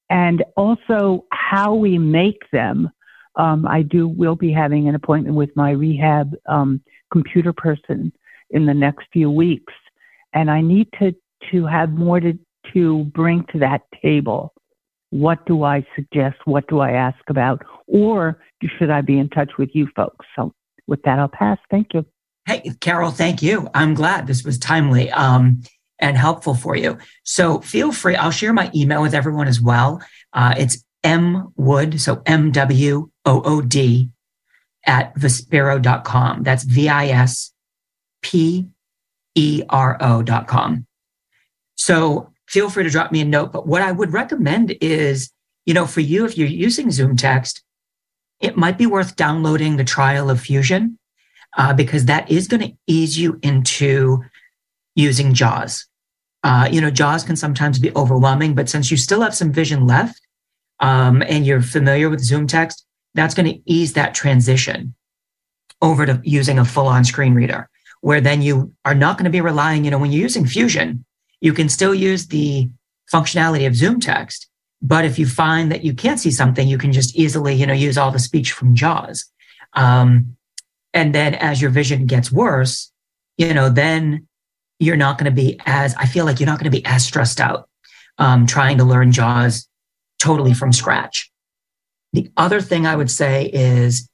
[0.10, 2.90] and also how we make them.
[3.38, 8.14] Um, I do will be having an appointment with my rehab um, computer person
[8.52, 9.74] in the next few weeks,
[10.34, 11.14] and I need to
[11.52, 12.38] to have more to
[12.74, 14.54] to bring to that table.
[15.10, 16.38] What do I suggest?
[16.46, 17.62] What do I ask about?
[17.88, 18.40] Or
[18.78, 20.26] should I be in touch with you folks?
[20.36, 20.54] So
[20.88, 21.58] with that, I'll pass.
[21.70, 22.06] Thank you.
[22.48, 23.70] Hey, Carol, thank you.
[23.74, 25.62] I'm glad this was timely um,
[26.00, 26.98] and helpful for you.
[27.24, 28.16] So feel free.
[28.16, 30.02] I'll share my email with everyone as well.
[30.34, 34.10] Uh, it's M Wood, so M W O O D
[34.86, 36.44] at vispero.com.
[36.44, 37.54] That's V I S
[38.22, 38.68] P
[39.36, 40.86] E R O.com.
[41.76, 43.52] So feel free to drop me a note.
[43.52, 45.32] But what I would recommend is,
[45.66, 47.64] you know, for you, if you're using Zoom text,
[48.42, 50.98] it might be worth downloading the trial of Fusion
[51.58, 54.24] uh, because that is going to ease you into
[54.96, 55.88] using JAWS.
[56.44, 59.86] Uh, you know, JAWS can sometimes be overwhelming, but since you still have some vision
[59.86, 60.22] left
[60.80, 64.94] um, and you're familiar with Zoom text, that's going to ease that transition
[65.82, 67.70] over to using a full on screen reader,
[68.02, 71.06] where then you are not going to be relying, you know, when you're using Fusion,
[71.42, 72.70] you can still use the
[73.12, 74.50] functionality of Zoom text.
[74.82, 77.74] But if you find that you can't see something, you can just easily, you know,
[77.74, 79.26] use all the speech from JAWS.
[79.74, 80.38] Um,
[80.94, 82.92] and then as your vision gets worse,
[83.38, 84.28] you know, then
[84.80, 87.06] you're not going to be as, I feel like you're not going to be as
[87.06, 87.70] stressed out
[88.18, 89.68] um, trying to learn JAWS
[90.20, 91.32] totally from scratch.
[92.14, 94.10] The other thing I would say is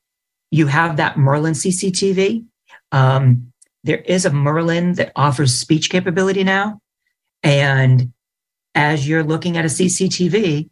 [0.50, 2.46] you have that Merlin CCTV.
[2.92, 6.82] Um, there is a Merlin that offers speech capability now.
[7.44, 8.14] And
[8.76, 10.70] as you're looking at a CCTV,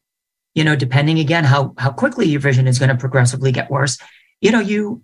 [0.56, 3.98] you know, depending again how, how quickly your vision is going to progressively get worse,
[4.42, 5.04] you know, you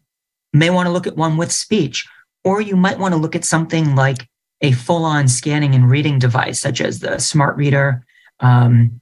[0.54, 2.08] may want to look at one with speech,
[2.44, 4.28] or you might want to look at something like
[4.62, 8.06] a full on scanning and reading device, such as the smart reader.
[8.40, 9.02] Um,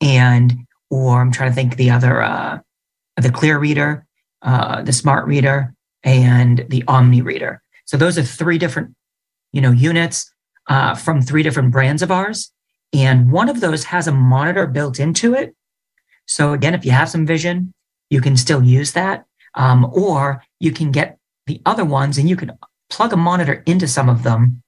[0.00, 2.58] and, or I'm trying to think the other, uh,
[3.16, 4.06] the clear reader,
[4.42, 7.62] uh, the smart reader, and the Omni reader.
[7.84, 8.94] So those are three different,
[9.52, 10.32] you know, units
[10.68, 12.52] uh, from three different brands of ours.
[12.92, 15.54] And one of those has a monitor built into it.
[16.26, 17.72] So again, if you have some vision,
[18.10, 19.24] you can still use that.
[19.54, 22.52] Um, or you can get the other ones and you can
[22.90, 24.62] plug a monitor into some of them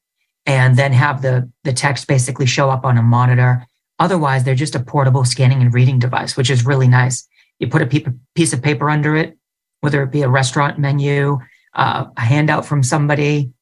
[0.46, 3.66] and then have the, the text basically show up on a monitor.
[3.98, 7.26] Otherwise, they're just a portable scanning and reading device, which is really nice.
[7.58, 9.38] You put a piece of paper under it,
[9.80, 11.38] whether it be a restaurant menu,
[11.74, 13.52] uh, a handout from somebody,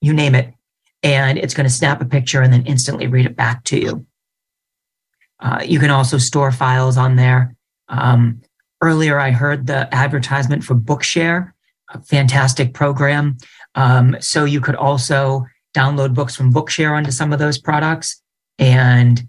[0.00, 0.52] you name it,
[1.02, 4.06] and it's going to snap a picture and then instantly read it back to you.
[5.40, 7.56] Uh, you can also store files on there.
[7.88, 8.40] Um,
[8.82, 11.52] Earlier, I heard the advertisement for Bookshare,
[11.94, 13.38] a fantastic program.
[13.74, 18.22] Um, so you could also download books from Bookshare onto some of those products
[18.58, 19.28] and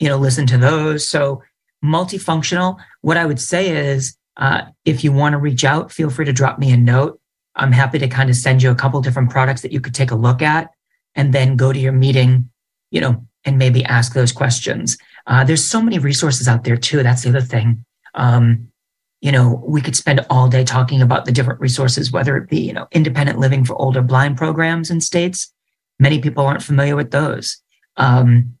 [0.00, 1.08] you know, listen to those.
[1.08, 1.42] So
[1.84, 2.78] multifunctional.
[3.02, 6.32] What I would say is, uh, if you want to reach out, feel free to
[6.32, 7.20] drop me a note.
[7.54, 10.10] I'm happy to kind of send you a couple different products that you could take
[10.10, 10.70] a look at,
[11.14, 12.50] and then go to your meeting,
[12.90, 14.96] you know, and maybe ask those questions.
[15.26, 17.02] Uh, there's so many resources out there too.
[17.02, 17.84] That's the other thing.
[18.14, 18.68] Um,
[19.20, 22.60] you know, we could spend all day talking about the different resources, whether it be,
[22.60, 25.52] you know, independent living for older blind programs in states.
[26.00, 27.62] Many people aren't familiar with those.
[27.96, 28.56] Um,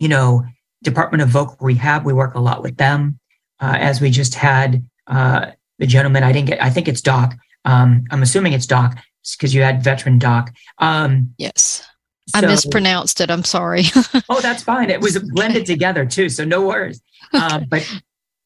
[0.00, 0.44] you know,
[0.82, 3.20] Department of Voc Rehab, we work a lot with them.
[3.60, 7.36] Uh, as we just had uh, the gentleman, I didn't get, I think it's Doc.
[7.64, 8.98] Um, I'm assuming it's Doc
[9.36, 10.52] because you had veteran Doc.
[10.78, 11.86] Um, yes.
[12.28, 13.30] So, I mispronounced it.
[13.30, 13.82] I'm sorry.
[14.28, 14.90] oh, that's fine.
[14.90, 16.28] It was blended together too.
[16.28, 17.00] So no worries.
[17.32, 17.88] Uh, but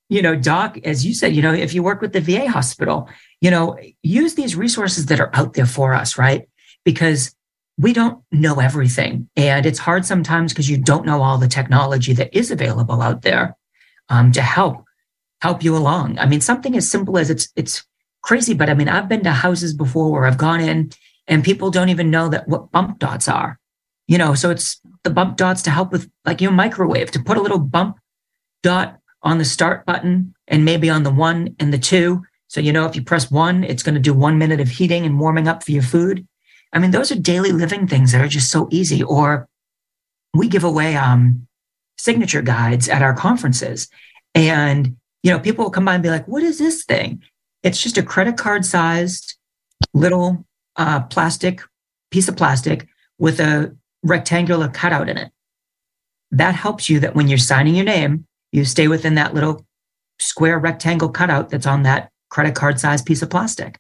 [0.09, 3.09] you know, Doc, as you said, you know, if you work with the VA hospital,
[3.41, 6.49] you know, use these resources that are out there for us, right?
[6.85, 7.35] Because
[7.79, 9.29] we don't know everything.
[9.37, 13.23] And it's hard sometimes because you don't know all the technology that is available out
[13.23, 13.57] there
[14.09, 14.85] um, to help
[15.43, 16.19] help you along.
[16.19, 17.85] I mean, something as simple as it's it's
[18.23, 20.91] crazy, but I mean, I've been to houses before where I've gone in
[21.27, 23.59] and people don't even know that what bump dots are.
[24.09, 27.37] You know, so it's the bump dots to help with like your microwave to put
[27.37, 27.99] a little bump
[28.63, 32.23] dot on the start button and maybe on the one and the two.
[32.49, 35.05] So, you know, if you press one, it's going to do one minute of heating
[35.05, 36.27] and warming up for your food.
[36.77, 39.03] I mean, those are daily living things that are just so easy.
[39.03, 39.49] Or
[40.35, 41.47] we give away um,
[41.97, 43.89] signature guides at our conferences.
[44.35, 47.23] And, you know, people will come by and be like, what is this thing?
[47.63, 49.39] It's just a credit card sized
[49.95, 50.45] little
[50.77, 51.63] uh, plastic
[52.11, 52.87] piece of plastic
[53.19, 55.33] with a rectangular cutout in it.
[56.31, 59.65] That helps you that when you're signing your name, you stay within that little
[60.19, 63.79] square rectangle cutout that's on that credit card sized piece of plastic.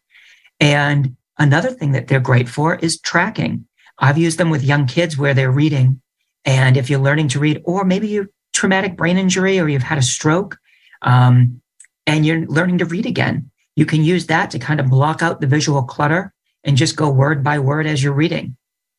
[0.60, 3.66] And another thing that they're great for is tracking.
[3.98, 6.00] I've used them with young kids where they're reading.
[6.44, 9.98] And if you're learning to read, or maybe you traumatic brain injury or you've had
[9.98, 10.58] a stroke
[11.02, 11.60] um,
[12.06, 15.40] and you're learning to read again, you can use that to kind of block out
[15.40, 16.32] the visual clutter
[16.64, 18.56] and just go word by word as you're reading,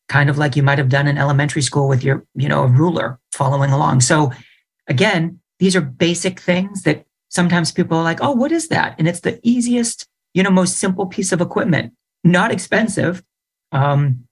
[0.07, 2.67] kind of like you might have done in elementary school with your, you know, a
[2.67, 4.01] ruler following along.
[4.01, 4.31] So
[4.87, 8.95] again, these are basic things that sometimes people are like, oh, what is that?
[8.99, 11.93] And it's the easiest, you know, most simple piece of equipment,
[12.31, 13.23] not expensive.
[13.71, 14.27] Um,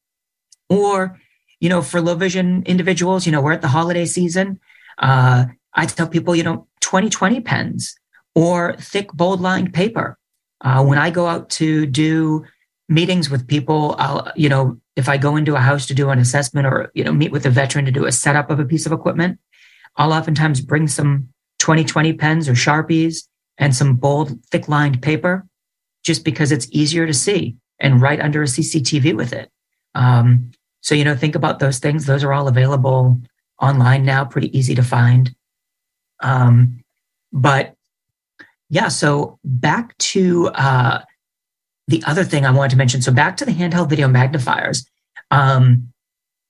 [0.70, 1.20] or,
[1.60, 4.60] you know, for low vision individuals, you know, we're at the holiday season.
[4.98, 7.96] Uh, I tell people, you know, 2020 pens
[8.34, 10.18] or thick, bold lined paper.
[10.62, 12.46] Uh, when I go out to do
[12.88, 16.20] meetings with people, I'll, you know, if I go into a house to do an
[16.20, 18.86] assessment or, you know, meet with a veteran to do a setup of a piece
[18.86, 19.40] of equipment,
[19.98, 21.30] I'll oftentimes bring some
[21.60, 23.28] 2020 pens or Sharpies
[23.58, 25.46] and some bold, thick lined paper
[26.04, 29.52] just because it's easier to see and right under a CCTV with it.
[29.94, 30.50] Um,
[30.82, 32.08] so, you know, think about those things.
[32.08, 33.22] Those are all available
[33.62, 35.36] online now, pretty easy to find.
[36.20, 36.84] Um,
[37.32, 37.76] but
[38.72, 41.02] yeah, so back to uh,
[41.88, 43.04] the other thing I wanted to mention.
[43.04, 44.90] So, back to the handheld video magnifiers.
[45.30, 45.94] Um,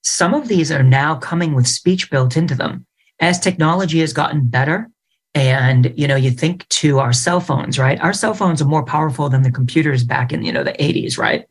[0.02, 2.86] some of these are now coming with speech built into them
[3.20, 4.88] as technology has gotten better
[5.36, 8.00] and you know you think to our cell phones right?
[8.00, 11.18] Our cell phones are more powerful than the computers back in you know the 80s
[11.18, 11.46] right?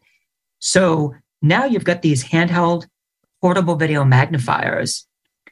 [0.60, 2.88] So now you've got these handheld
[3.42, 5.08] portable video magnifiers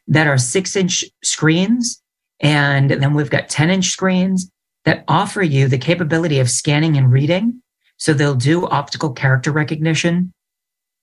[0.08, 2.02] that are six inch screens
[2.40, 4.52] and then we've got 10 inch screens
[4.84, 7.62] that offer you the capability of scanning and reading.
[7.98, 10.34] So they'll do optical character recognition.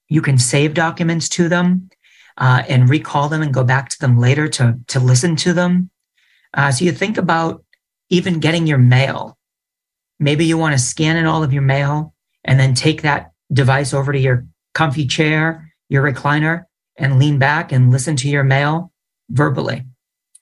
[0.09, 1.89] You can save documents to them
[2.37, 5.91] uh, and recall them and go back to them later to, to listen to them.
[6.55, 7.65] Uh, so you think about
[8.09, 9.39] even getting your mail.
[10.19, 13.95] Maybe you want to scan in all of your mail and then take that device
[13.95, 16.65] over to your comfy chair, your recliner,
[16.97, 18.93] and lean back and listen to your mail
[19.31, 19.85] verbally,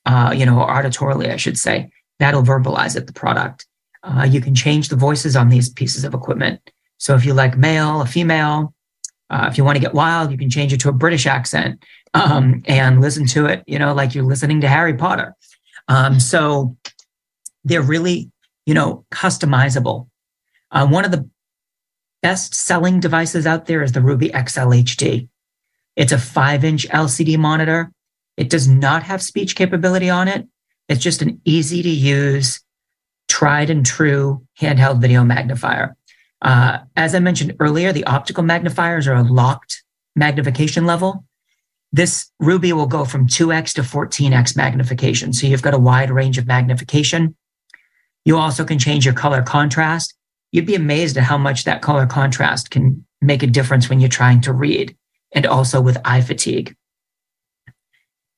[0.07, 1.91] uh, you know, auditorily, I should say.
[2.19, 3.67] That'll verbalize it, the product.
[4.03, 6.61] Uh, you can change the voices on these pieces of equipment.
[6.99, 8.75] So if you like male, a female,
[9.31, 11.85] uh, if you want to get wild, you can change it to a British accent
[12.15, 15.35] um, and listen to it, you know, like you're listening to Harry Potter.
[15.89, 16.77] Um, so
[17.65, 18.31] they're really,
[18.67, 20.09] you know, customizable.
[20.71, 21.29] Uh, one of the
[22.23, 25.29] best selling devices out there is the Ruby XL HD.
[25.97, 27.93] It's a five inch LCD monitor.
[28.37, 30.47] It does not have speech capability on it.
[30.89, 32.61] It's just an easy to use,
[33.29, 35.97] tried and true handheld video magnifier.
[36.41, 39.83] Uh, as I mentioned earlier, the optical magnifiers are a locked
[40.15, 41.25] magnification level.
[41.93, 45.33] This Ruby will go from 2x to 14x magnification.
[45.33, 47.35] So you've got a wide range of magnification.
[48.25, 50.15] You also can change your color contrast.
[50.53, 54.09] You'd be amazed at how much that color contrast can make a difference when you're
[54.09, 54.97] trying to read
[55.33, 56.75] and also with eye fatigue.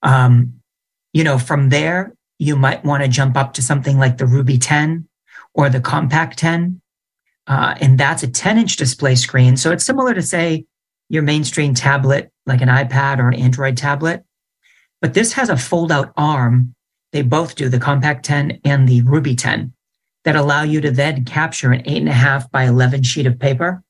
[0.03, 0.61] Um,
[1.12, 4.59] you know, from there, you might want to jump up to something like the Ruby
[4.59, 5.07] 10
[5.55, 6.80] or the Compact 10.
[7.46, 9.57] Uh, and that's a 10 inch display screen.
[9.57, 10.66] So it's similar to, say,
[11.11, 14.24] your mainstream tablet, like an iPad or an Android tablet.
[15.02, 16.74] But this has a fold out arm.
[17.12, 19.72] They both do the Compact 10 and the Ruby 10
[20.24, 23.38] that allow you to then capture an eight and a half by 11 sheet of
[23.38, 23.82] paper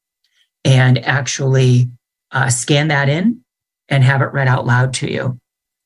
[0.65, 1.91] and actually
[2.33, 3.43] uh, scan that in
[3.89, 5.39] and have it read out loud to you.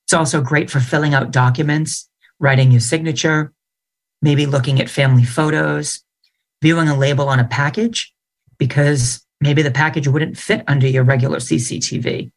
[0.06, 2.08] It's also great for filling out documents,
[2.38, 3.52] writing your signature,
[4.22, 6.04] maybe looking at family photos,
[6.62, 8.14] viewing a label on a package,
[8.58, 12.32] because maybe the package wouldn't fit under your regular CCTV.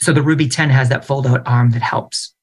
[0.00, 2.34] So the Ruby 10 has that fold out arm that helps.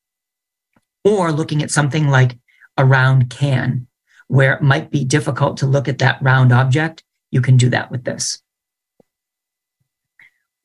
[1.06, 2.40] Or looking at something like
[2.76, 3.88] a round can,
[4.28, 7.92] where it might be difficult to look at that round object, you can do that
[7.92, 8.42] with this.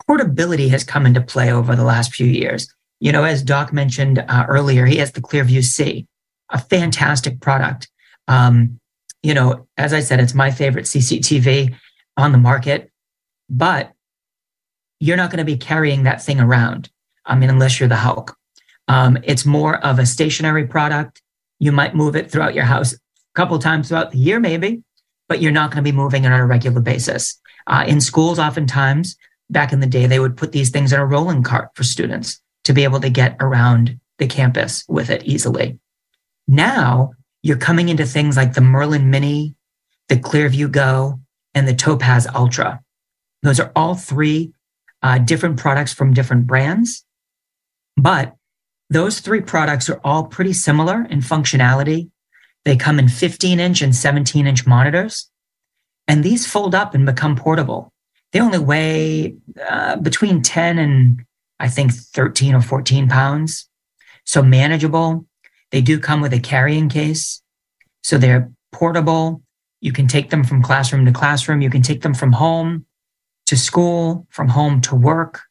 [0.06, 2.74] Portability has come into play over the last few years.
[2.98, 6.06] You know, as Doc mentioned uh, earlier, he has the Clearview C,
[6.48, 7.90] a fantastic product.
[8.26, 8.80] Um,
[9.22, 11.74] you know, as I said, it's my favorite CCTV
[12.16, 12.90] on the market,
[13.48, 13.92] but
[15.00, 16.90] you're not going to be carrying that thing around.
[17.24, 18.36] I mean, unless you're the Hulk.
[18.88, 21.22] Um, it's more of a stationary product.
[21.58, 22.98] You might move it throughout your house a
[23.34, 24.82] couple times throughout the year, maybe,
[25.28, 27.40] but you're not going to be moving it on a regular basis.
[27.66, 29.16] Uh, in schools, oftentimes,
[29.50, 32.40] back in the day, they would put these things in a rolling cart for students
[32.64, 35.78] to be able to get around the campus with it easily.
[36.46, 39.54] Now you're coming into things like the Merlin Mini,
[40.08, 41.20] the Clearview Go,
[41.54, 42.82] and the Topaz Ultra.
[43.42, 44.52] Those are all three
[45.02, 47.04] uh, different products from different brands.
[47.96, 48.34] But
[48.90, 52.10] those three products are all pretty similar in functionality.
[52.64, 55.30] They come in 15 inch and 17 inch monitors,
[56.08, 57.92] and these fold up and become portable.
[58.32, 59.36] They only weigh
[59.68, 61.24] uh, between 10 and
[61.60, 63.68] I think 13 or 14 pounds.
[64.26, 65.26] So manageable.
[65.70, 67.42] They do come with a carrying case.
[68.02, 69.42] So they're portable.
[69.84, 71.60] You can take them from classroom to classroom.
[71.60, 72.86] You can take them from home
[73.44, 75.42] to school, from home to work.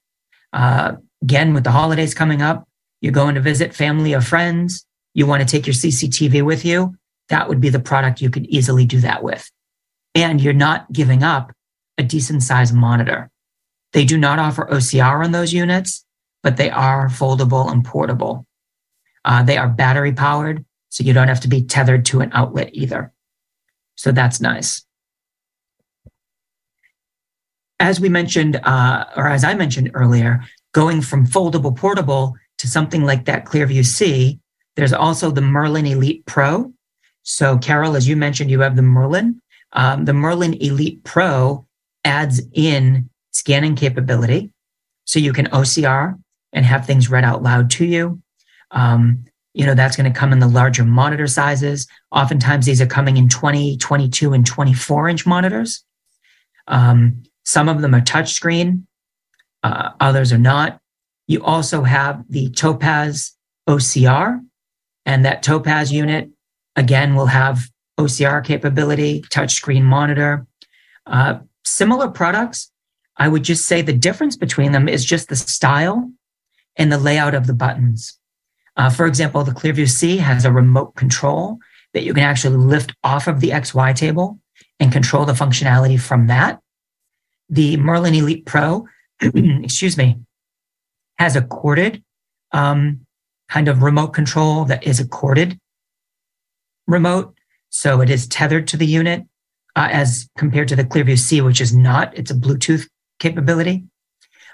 [0.51, 2.67] Uh, again, with the holidays coming up,
[2.99, 4.87] you're going to visit family or friends.
[5.13, 6.95] You want to take your CCTV with you.
[7.29, 9.47] That would be the product you could easily do that with.
[10.15, 11.53] And you're not giving up
[11.99, 13.29] a decent sized monitor.
[13.91, 16.03] They do not offer OCR on those units,
[16.41, 18.47] but they are foldable and portable.
[19.23, 22.71] Uh, they are battery powered, so you don't have to be tethered to an outlet
[22.73, 23.12] either.
[24.03, 24.85] So that's nice.
[27.79, 30.43] As we mentioned, uh, or as I mentioned earlier,
[30.73, 34.41] going from foldable portable to something like that Clearview C,
[34.75, 36.73] there's also the Merlin Elite Pro.
[37.21, 39.41] So, Carol, as you mentioned, you have the Merlin.
[39.71, 41.65] Um, the Merlin Elite Pro
[42.03, 44.51] adds in scanning capability.
[45.05, 46.19] So you can OCR
[46.51, 48.21] and have things read out loud to you.
[48.69, 49.23] Um,
[49.53, 51.87] you know, that's going to come in the larger monitor sizes.
[52.11, 55.83] Oftentimes, these are coming in 20, 22, and 24 inch monitors.
[56.67, 58.83] Um, some of them are touchscreen,
[59.63, 60.79] uh, others are not.
[61.27, 63.35] You also have the Topaz
[63.69, 64.41] OCR,
[65.05, 66.29] and that Topaz unit,
[66.75, 70.47] again, will have OCR capability, touchscreen monitor.
[71.05, 72.71] Uh, similar products,
[73.17, 76.11] I would just say the difference between them is just the style
[76.75, 78.17] and the layout of the buttons.
[78.75, 81.59] Uh, for example, the Clearview C has a remote control
[81.93, 84.39] that you can actually lift off of the XY table
[84.79, 86.59] and control the functionality from that.
[87.49, 88.87] The Merlin Elite Pro,
[89.21, 90.19] excuse me,
[91.19, 92.03] has a corded
[92.51, 93.05] um,
[93.49, 95.59] kind of remote control that is a corded
[96.87, 97.35] remote.
[97.69, 99.23] So it is tethered to the unit
[99.75, 102.15] uh, as compared to the Clearview C, which is not.
[102.17, 102.87] It's a Bluetooth
[103.19, 103.83] capability.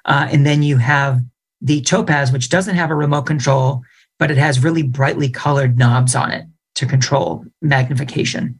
[0.06, 1.22] Uh, and then you have
[1.62, 3.82] the Topaz, which doesn't have a remote control,
[4.20, 6.46] but it has really brightly colored knobs on it
[6.76, 8.60] to control magnification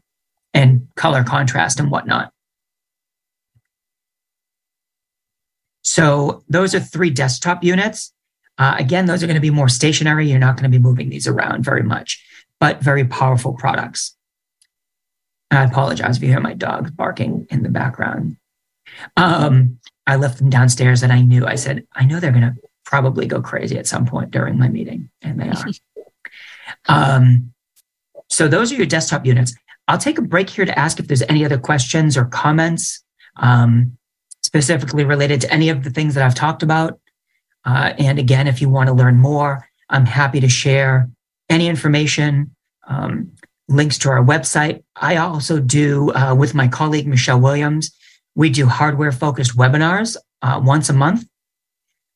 [0.52, 2.32] and color contrast and whatnot.
[5.82, 8.12] So those are three desktop units.
[8.58, 10.28] Uh, again, those are going to be more stationary.
[10.28, 12.24] You're not going to be moving these around very much,
[12.58, 14.16] but very powerful products.
[15.50, 18.36] I apologize if you hear my dog barking in the background.
[19.16, 22.56] Um, I left them downstairs and I knew, I said, I know they're going to
[22.90, 25.08] probably go crazy at some point during my meeting.
[25.22, 25.64] And they are.
[26.88, 27.52] um,
[28.28, 29.54] so those are your desktop units.
[29.86, 33.02] I'll take a break here to ask if there's any other questions or comments
[33.36, 33.96] um,
[34.42, 36.98] specifically related to any of the things that I've talked about.
[37.64, 41.08] Uh, and again, if you want to learn more, I'm happy to share
[41.48, 42.56] any information,
[42.88, 43.32] um,
[43.68, 44.82] links to our website.
[44.96, 47.92] I also do, uh, with my colleague Michelle Williams,
[48.34, 51.24] we do hardware focused webinars uh, once a month.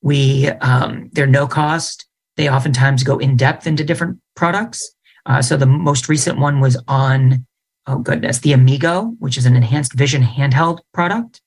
[0.05, 2.07] We um, they're no cost.
[2.37, 4.95] they oftentimes go in depth into different products.
[5.25, 7.47] Uh, so the most recent one was on,
[7.87, 11.41] oh goodness, the Amigo, which is an enhanced vision handheld product.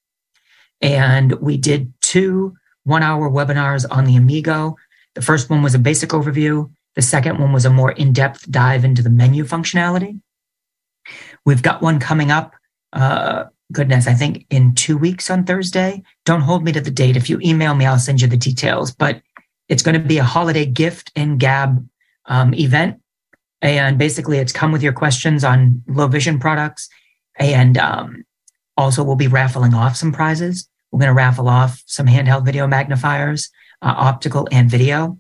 [0.82, 4.76] And we did two one hour webinars on the Amigo.
[5.14, 6.72] The first one was a basic overview.
[6.96, 10.20] The second one was a more in depth dive into the menu functionality.
[11.46, 12.56] We've got one coming up.
[12.92, 16.04] Uh, goodness, I think in two weeks on Thursday.
[16.26, 17.18] Don't hold me to the date.
[17.18, 18.92] If you email me, I'll send you the details.
[18.92, 19.22] But
[19.68, 21.88] it's going to be a holiday gift and gab
[22.26, 23.02] um, event.
[23.62, 26.90] And basically, it's come with your questions on low vision products.
[27.38, 28.24] And um,
[28.78, 30.70] also, we'll be raffling off some prizes.
[30.92, 33.50] We're going to raffle off some handheld video magnifiers,
[33.82, 35.18] uh, optical and video.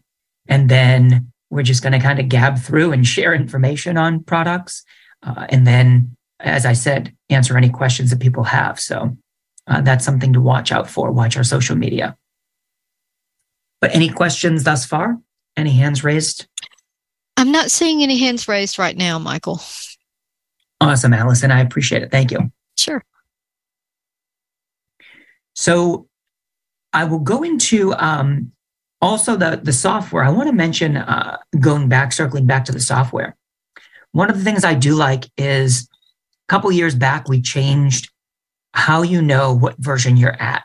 [0.48, 4.84] And then we're just going to kind of gab through and share information on products.
[5.24, 8.80] Uh, and then, as I said, answer any questions that people have.
[8.80, 9.16] So
[9.68, 11.12] uh, that's something to watch out for.
[11.12, 12.18] Watch our social media.
[13.82, 15.18] But any questions thus far?
[15.56, 16.48] Any hands raised?
[17.36, 19.62] I'm not seeing any hands raised right now, Michael.
[20.80, 21.52] Awesome, Allison.
[21.52, 22.12] I appreciate it.
[22.12, 22.52] Thank you.
[22.78, 23.04] Sure.
[25.54, 26.08] So
[26.94, 28.52] I will go into um,
[29.02, 30.24] also the, the software.
[30.24, 33.36] I want to mention uh, going back, circling back to the software.
[34.12, 35.90] One of the things I do like is
[36.48, 38.12] a couple years back, we changed
[38.74, 40.64] how you know what version you're at.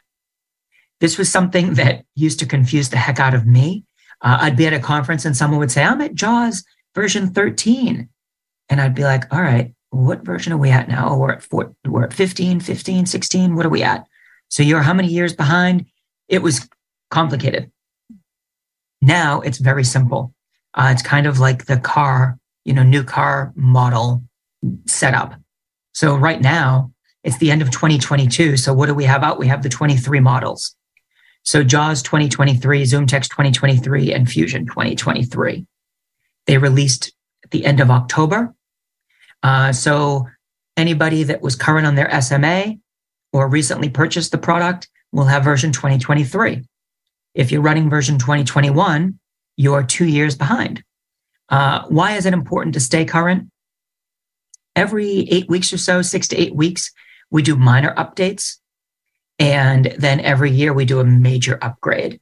[1.00, 3.84] This was something that used to confuse the heck out of me.
[4.20, 6.64] Uh, I'd be at a conference and someone would say, I'm at JAWS
[6.94, 8.08] version 13.
[8.68, 11.16] And I'd be like, all right, what version are we at now?
[11.16, 13.56] We're at four, we're at 15, 15, 16.
[13.56, 14.06] What are we at?
[14.48, 15.86] So you're how many years behind?
[16.28, 16.68] It was
[17.10, 17.70] complicated.
[19.00, 20.32] Now it's very simple.
[20.74, 24.22] Uh, it's kind of like the car, you know, new car model
[24.86, 25.34] setup.
[25.92, 26.92] So right now
[27.24, 28.56] it's the end of 2022.
[28.56, 29.38] So what do we have out?
[29.38, 30.74] We have the 23 models.
[31.44, 35.66] So JAWS 2023, ZoomText 2023, and Fusion 2023.
[36.46, 37.12] They released
[37.44, 38.54] at the end of October.
[39.42, 40.28] Uh, so
[40.76, 42.76] anybody that was current on their SMA
[43.32, 46.62] or recently purchased the product will have version 2023.
[47.34, 49.18] If you're running version 2021,
[49.56, 50.82] you're two years behind.
[51.48, 53.48] Uh, why is it important to stay current?
[54.74, 56.90] Every eight weeks or so, six to eight weeks,
[57.30, 58.56] we do minor updates
[59.38, 62.20] and then every year we do a major upgrade.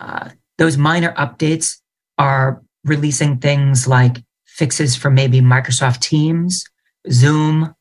[0.00, 1.78] Uh, those minor updates
[2.18, 6.64] are releasing things like fixes for maybe Microsoft Teams,
[7.08, 7.74] Zoom.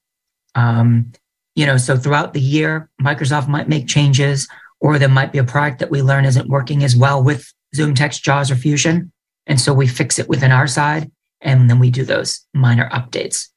[0.55, 1.11] Um,
[1.55, 4.47] you know, so throughout the year, Microsoft might make changes,
[4.79, 7.95] or there might be a product that we learn isn't working as well with Zoom
[7.95, 9.11] Text, JAWS, or Fusion.
[9.47, 13.49] And so we fix it within our side, and then we do those minor updates.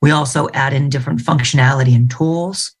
[0.00, 2.74] We also add in different functionality and tools.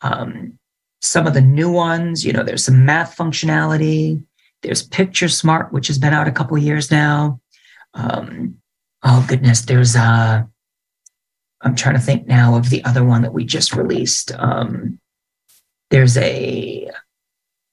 [0.00, 0.58] Um,
[1.00, 4.24] some of the new ones, you know, there's some math functionality.
[4.62, 7.40] There's Picture Smart, which has been out a couple years now.
[7.94, 8.58] Um,
[9.02, 10.44] oh goodness, there's uh,
[11.62, 14.32] I'm trying to think now of the other one that we just released.
[14.38, 14.98] Um,
[15.90, 16.90] there's a,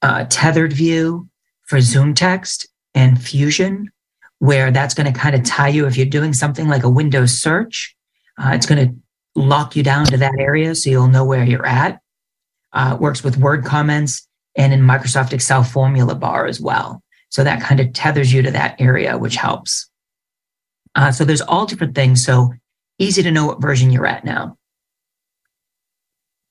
[0.01, 1.27] a tethered view
[1.63, 3.91] for Zoom text and Fusion,
[4.39, 7.39] where that's going to kind of tie you if you're doing something like a Windows
[7.39, 7.95] search.
[8.39, 8.95] Uh, it's going to
[9.35, 11.99] lock you down to that area so you'll know where you're at
[12.73, 17.01] uh, works with Word comments and in Microsoft Excel formula bar as well.
[17.29, 19.89] So that kind of tethers you to that area, which helps.
[20.95, 22.25] Uh, so there's all different things.
[22.25, 22.53] So
[22.97, 24.57] easy to know what version you're at now.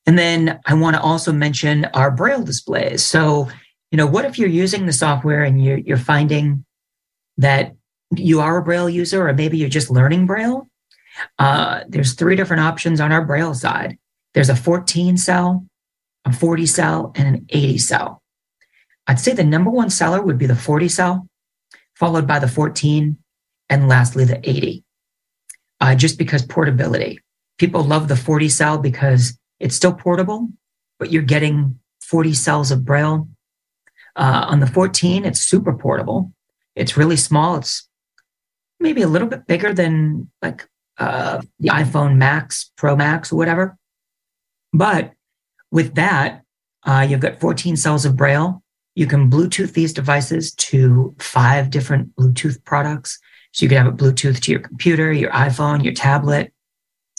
[0.06, 3.04] And then I want to also mention our Braille displays.
[3.04, 3.48] So,
[3.90, 6.64] you know, what if you're using the software and you're, you're finding
[7.36, 7.74] that
[8.16, 10.66] you are a Braille user, or maybe you're just learning Braille?
[11.38, 13.98] Uh, there's three different options on our Braille side.
[14.34, 15.66] There's a 14 cell,
[16.24, 18.22] a 40 cell, and an 80 cell.
[19.06, 21.28] I'd say the number one seller would be the 40 cell,
[21.94, 23.16] followed by the 14,
[23.70, 24.84] and lastly the 80.
[25.80, 27.20] Uh, just because portability.
[27.58, 30.48] People love the 40 cell because it's still portable,
[30.98, 33.28] but you're getting 40 cells of Braille.
[34.16, 36.32] Uh, on the 14, it's super portable.
[36.74, 37.56] It's really small.
[37.56, 37.88] It's
[38.80, 40.68] maybe a little bit bigger than like
[40.98, 43.76] uh, the iPhone Max, Pro Max, or whatever.
[44.72, 45.12] But
[45.70, 46.42] with that,
[46.84, 48.62] uh, you've got 14 cells of Braille.
[48.94, 53.18] You can Bluetooth these devices to five different Bluetooth products.
[53.52, 56.52] So you can have it Bluetooth to your computer, your iPhone, your tablet,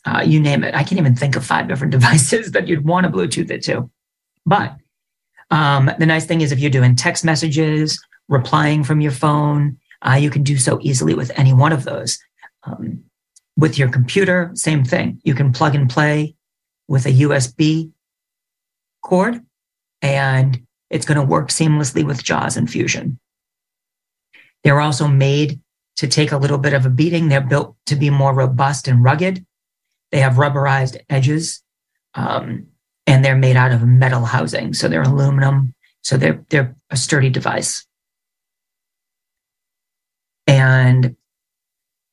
[0.06, 0.76] uh, you name it.
[0.76, 3.90] I can't even think of five different devices that you'd want to Bluetooth it to.
[4.46, 4.76] But
[5.52, 10.14] um, the nice thing is, if you're doing text messages, replying from your phone, uh,
[10.14, 12.20] you can do so easily with any one of those.
[12.64, 13.04] Um,
[13.60, 15.20] with your computer, same thing.
[15.24, 16.36] You can plug and play
[16.88, 17.91] with a USB
[19.03, 19.41] cord
[20.01, 23.20] and it's going to work seamlessly with JAWS and Fusion.
[24.64, 25.60] They're also made
[25.97, 27.28] to take a little bit of a beating.
[27.28, 29.45] They're built to be more robust and rugged.
[30.12, 31.62] They have rubberized edges,
[32.16, 32.68] um,
[33.05, 34.74] and they're made out of metal housing.
[34.74, 35.76] So they're aluminum.
[36.01, 37.86] So they're they're a sturdy device.
[40.47, 41.16] And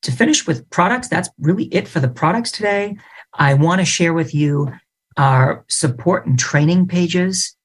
[0.07, 2.97] to finish with products, that's really it for the products today.
[3.35, 4.73] I want to share with you
[5.17, 7.57] our support and training pages.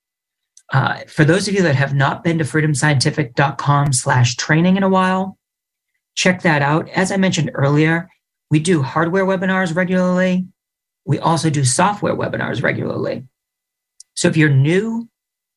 [0.73, 4.89] Uh, for those of you that have not been to freedomscientific.com slash training in a
[4.89, 5.37] while,
[6.15, 6.89] check that out.
[6.89, 8.09] As I mentioned earlier,
[8.49, 10.47] we do hardware webinars regularly.
[11.05, 13.27] We also do software webinars regularly.
[14.15, 15.09] So if you're new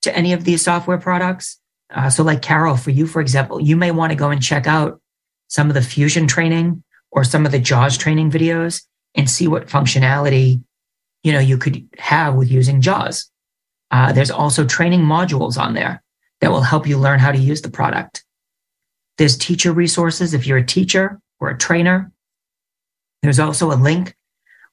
[0.03, 1.59] to any of these software products,
[1.91, 4.67] uh, so like Carol, for you, for example, you may want to go and check
[4.67, 5.01] out
[5.49, 8.83] some of the fusion training or some of the JAWS training videos
[9.15, 10.63] and see what functionality
[11.23, 13.31] you know you could have with using JAWS.
[13.91, 16.03] Uh, there's also training modules on there
[16.41, 18.25] that will help you learn how to use the product.
[19.17, 22.13] There's teacher resources if you're a teacher or a trainer.
[23.23, 24.15] There's also a link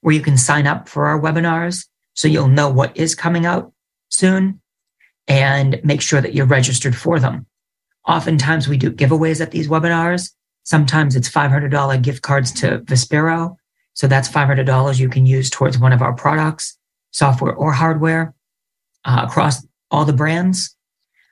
[0.00, 3.72] where you can sign up for our webinars so you'll know what is coming out
[4.10, 4.60] soon
[5.28, 7.46] and make sure that you're registered for them.
[8.06, 10.32] Oftentimes we do giveaways at these webinars.
[10.64, 13.56] Sometimes it's $500 gift cards to Vispero.
[13.94, 16.78] So that's $500 you can use towards one of our products,
[17.10, 18.34] software or hardware,
[19.04, 20.74] uh, across all the brands.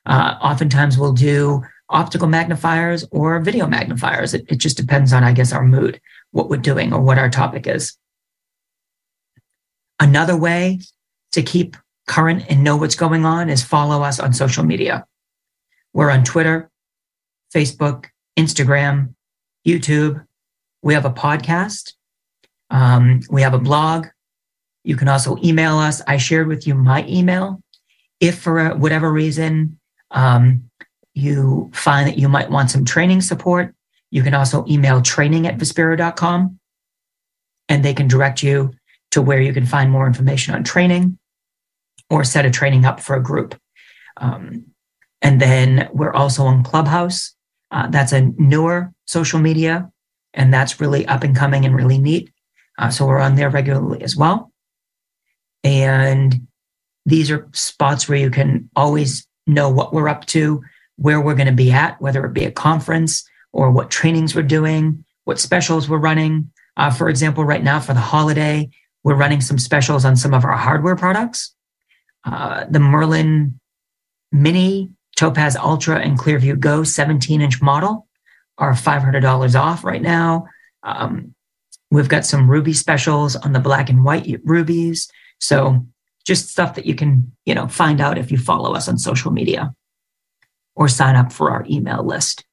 [0.04, 4.34] Uh, oftentimes we'll do optical magnifiers or video magnifiers.
[4.34, 6.00] It, it just depends on, I guess, our mood,
[6.32, 7.96] what we're doing or what our topic is.
[9.98, 10.80] Another way
[11.32, 11.76] to keep
[12.06, 15.06] current and know what's going on is follow us on social media.
[15.92, 16.70] We're on Twitter,
[17.54, 18.06] Facebook,
[18.38, 19.14] Instagram,
[19.66, 20.24] YouTube.
[20.82, 21.94] We have a podcast.
[22.70, 24.06] Um, we have a blog.
[24.84, 26.00] You can also email us.
[26.06, 27.62] I shared with you my email.
[28.20, 29.78] If for whatever reason
[30.10, 30.70] um,
[31.14, 33.74] you find that you might want some training support,
[34.10, 36.58] you can also email training at vispero.com
[37.68, 38.72] and they can direct you
[39.12, 41.18] to where you can find more information on training
[42.08, 43.58] or set a training up for a group.
[44.16, 44.66] Um,
[45.22, 47.34] and then we're also on Clubhouse.
[47.70, 49.90] Uh, that's a newer social media,
[50.34, 52.32] and that's really up and coming and really neat.
[52.78, 54.52] Uh, so we're on there regularly as well.
[55.64, 56.46] And
[57.04, 60.62] these are spots where you can always know what we're up to,
[60.96, 64.42] where we're going to be at, whether it be a conference or what trainings we're
[64.42, 66.50] doing, what specials we're running.
[66.76, 68.70] Uh, for example, right now for the holiday,
[69.02, 71.52] we're running some specials on some of our hardware products.
[72.24, 73.58] Uh, the Merlin
[74.30, 78.06] Mini Topaz Ultra and Clearview Go 17 inch model
[78.60, 80.46] are $500 off right now.
[80.82, 81.34] Um,
[81.90, 85.10] we've got some ruby specials on the black and white rubies.
[85.40, 85.86] So
[86.26, 89.32] just stuff that you can, you know, find out if you follow us on social
[89.32, 89.74] media
[90.76, 92.44] or sign up for our email list.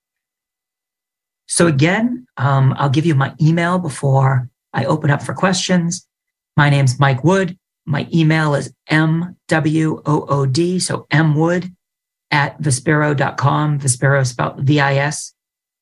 [1.47, 6.08] So again, um, I'll give you my email before I open up for questions.
[6.55, 7.58] My name's Mike Wood.
[7.86, 11.72] My email is MWOOD, so mwood
[12.32, 13.80] at vispero.com.
[13.80, 15.34] Vispero spelled V I S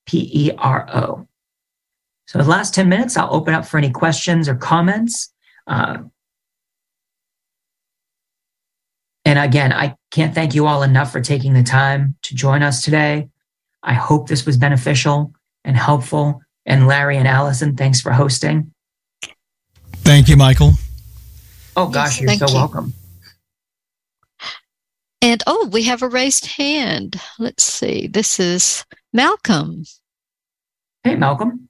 [0.05, 1.27] P E R O.
[2.27, 5.31] So, the last 10 minutes, I'll open up for any questions or comments.
[5.67, 5.97] Uh,
[9.23, 12.83] and again, I can't thank you all enough for taking the time to join us
[12.83, 13.29] today.
[13.83, 15.33] I hope this was beneficial
[15.63, 16.41] and helpful.
[16.65, 18.71] And Larry and Allison, thanks for hosting.
[19.97, 20.73] Thank you, Michael.
[21.75, 22.55] Oh, gosh, yes, you're so you.
[22.55, 22.93] welcome.
[25.25, 27.19] And oh, we have a raised hand.
[27.39, 28.05] Let's see.
[28.05, 29.83] This is Malcolm.
[31.03, 31.67] Hey, Malcolm.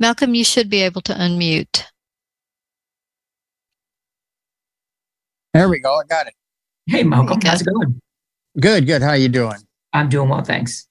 [0.00, 1.84] Malcolm, you should be able to unmute.
[5.52, 6.00] There we go.
[6.00, 6.34] I got it.
[6.86, 7.38] Hey, Malcolm.
[7.44, 8.00] How's it going?
[8.58, 9.02] Good, good.
[9.02, 9.58] How you doing?
[9.92, 10.88] I'm doing well, thanks.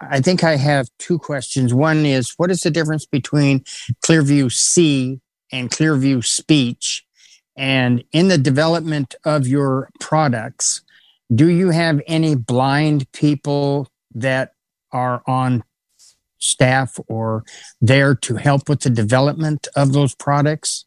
[0.00, 1.74] I think I have two questions.
[1.74, 3.64] One is, what is the difference between
[4.06, 5.18] Clearview C
[5.50, 7.04] and Clearview Speech?
[7.56, 10.82] And in the development of your products,
[11.34, 14.52] do you have any blind people that
[14.92, 15.62] are on
[16.38, 17.44] staff or
[17.80, 20.84] there to help with the development of those products?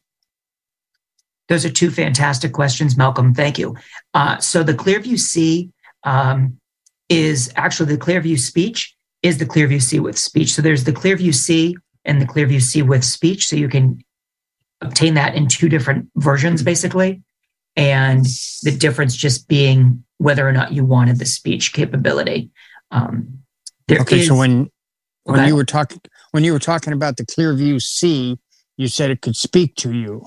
[1.49, 3.33] Those are two fantastic questions, Malcolm.
[3.33, 3.75] Thank you.
[4.13, 5.71] Uh, so the Clearview C
[6.03, 6.59] um,
[7.09, 10.53] is actually the Clearview Speech is the Clearview C with speech.
[10.53, 13.47] So there's the Clearview C and the Clearview C with speech.
[13.47, 14.03] So you can
[14.81, 17.23] obtain that in two different versions, basically.
[17.75, 18.25] And
[18.63, 22.49] the difference just being whether or not you wanted the speech capability.
[22.89, 23.39] Um,
[23.91, 24.71] okay, is, so when
[25.23, 25.47] when okay.
[25.47, 26.01] you were talking
[26.31, 28.39] when you were talking about the Clearview C,
[28.77, 30.25] you said it could speak to you.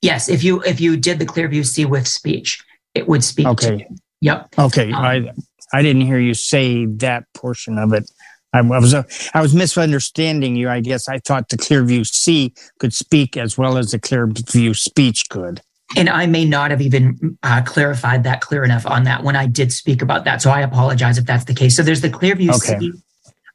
[0.00, 2.62] Yes, if you if you did the Clearview C with speech,
[2.94, 3.70] it would speak okay.
[3.70, 3.96] to you.
[4.20, 4.54] Yep.
[4.58, 4.92] Okay.
[4.92, 5.30] Um, I
[5.72, 8.10] I didn't hear you say that portion of it.
[8.54, 9.02] I, was uh,
[9.34, 10.68] I was misunderstanding you.
[10.68, 15.28] I guess I thought the Clearview C could speak as well as the Clearview speech
[15.28, 15.60] could.
[15.96, 19.46] And I may not have even uh, clarified that clear enough on that when I
[19.46, 20.40] did speak about that.
[20.40, 21.76] So I apologize if that's the case.
[21.76, 22.78] So there's the Clearview Okay.
[22.80, 22.92] C,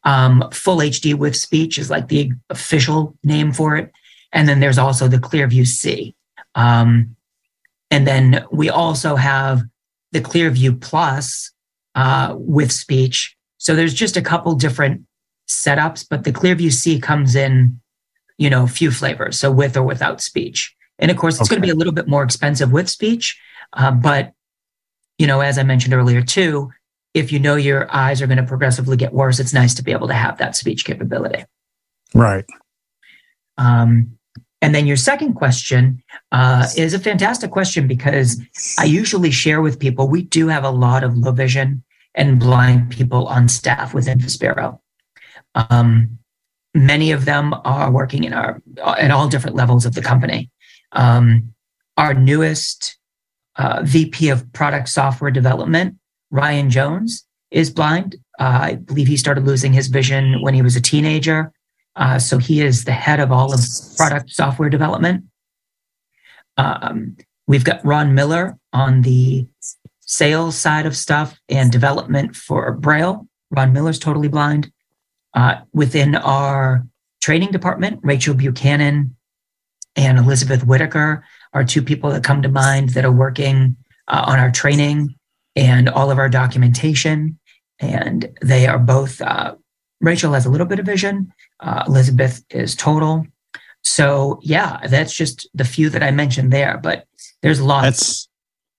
[0.04, 3.92] um, full HD with speech is like the official name for it.
[4.32, 6.16] And then there's also the Clearview C.
[6.56, 7.16] Um,
[7.92, 9.64] and then we also have
[10.12, 11.52] the Clearview Plus
[11.96, 13.36] uh, with speech.
[13.70, 15.06] So there's just a couple different
[15.48, 17.80] setups, but the Clearview C comes in,
[18.40, 19.38] you know, a few flavors.
[19.38, 20.76] So with or without speech.
[20.98, 23.40] And of course, it's going to be a little bit more expensive with speech.
[23.74, 24.34] Uh, but,
[25.20, 26.72] you know, as I mentioned earlier, too,
[27.14, 29.92] if you know your eyes are going to progressively get worse, it's nice to be
[29.92, 31.46] able to have that speech capability.
[32.16, 32.46] Right.
[33.60, 34.18] Um,
[34.64, 36.02] and then your second question
[36.32, 38.42] uh, is a fantastic question because
[38.80, 41.84] I usually share with people we do have a lot of low vision
[42.16, 44.80] and blind people on staff within Vispero.
[45.56, 46.20] Um,
[46.74, 50.50] many of them are working in our at all different levels of the company.
[50.92, 51.54] Um,
[51.98, 52.98] our newest
[53.58, 55.96] uh, VP of Product Software Development,
[56.32, 58.16] Ryan Jones, is blind.
[58.40, 61.52] Uh, I believe he started losing his vision when he was a teenager.
[61.96, 63.60] Uh, so he is the head of all of
[63.98, 65.26] product software development.
[66.58, 69.48] Um, we've got Ron Miller on the
[70.10, 73.28] sales side of stuff and development for Braille.
[73.52, 74.72] Ron Miller's totally blind.
[75.36, 76.84] Uh, within our
[77.22, 79.16] training department, Rachel Buchanan
[79.96, 84.40] and Elizabeth Whitaker are two people that come to mind that are working uh, on
[84.40, 85.14] our training
[85.56, 87.38] and all of our documentation.
[87.80, 89.56] And they are both, uh,
[90.02, 93.28] Rachel has a little bit of vision, uh, Elizabeth is total.
[93.84, 97.06] So, yeah, that's just the few that I mentioned there, but
[97.44, 97.86] there's lots.
[97.86, 98.29] That's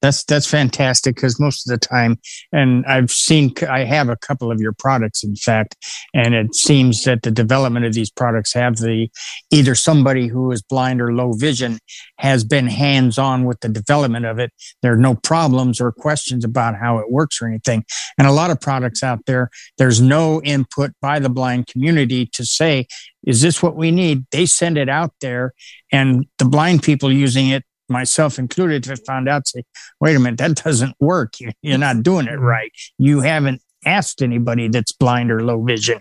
[0.03, 2.19] that's that's fantastic because most of the time,
[2.53, 5.77] and I've seen, I have a couple of your products, in fact,
[6.15, 9.09] and it seems that the development of these products have the
[9.51, 11.79] either somebody who is blind or low vision
[12.19, 14.53] has been hands on with the development of it.
[14.83, 17.85] There are no problems or questions about how it works or anything.
[18.19, 22.45] And a lot of products out there, there's no input by the blind community to
[22.45, 22.87] say,
[23.25, 24.25] is this what we need?
[24.31, 25.53] They send it out there,
[25.93, 29.65] and the blind people using it myself included, have found out, say,
[30.01, 31.41] wait a minute, that doesn't work.
[31.41, 32.71] You- You're not doing it right.
[32.99, 36.01] You haven't asked anybody that's blind or low vision,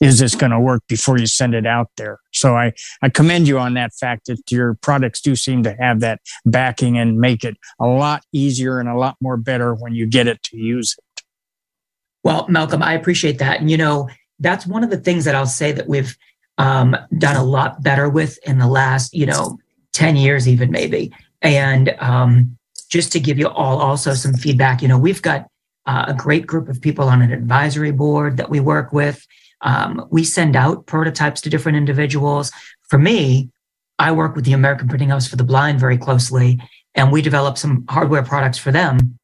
[0.00, 2.18] is this going to work before you send it out there?
[2.32, 2.72] So I,
[3.02, 6.98] I commend you on that fact that your products do seem to have that backing
[6.98, 10.42] and make it a lot easier and a lot more better when you get it
[10.44, 11.22] to use it.
[12.24, 13.60] Well, Malcolm, I appreciate that.
[13.60, 14.08] And, you know,
[14.40, 16.16] that's one of the things that I'll say that we've
[16.58, 19.58] um, done a lot better with in the last, you know,
[19.92, 21.12] 10 years, even maybe.
[21.40, 22.56] And um,
[22.88, 25.48] just to give you all also some feedback, you know, we've got
[25.86, 29.26] uh, a great group of people on an advisory board that we work with.
[29.62, 32.50] Um, we send out prototypes to different individuals.
[32.88, 33.50] For me,
[33.98, 36.60] I work with the American Printing House for the Blind very closely,
[36.94, 39.18] and we develop some hardware products for them.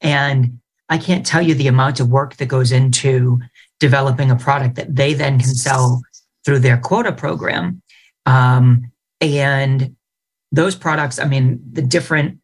[0.00, 3.40] And I can't tell you the amount of work that goes into
[3.80, 6.02] developing a product that they then can sell
[6.44, 7.82] through their quota program.
[8.24, 9.95] Um, and
[10.56, 12.38] those products, I mean, the different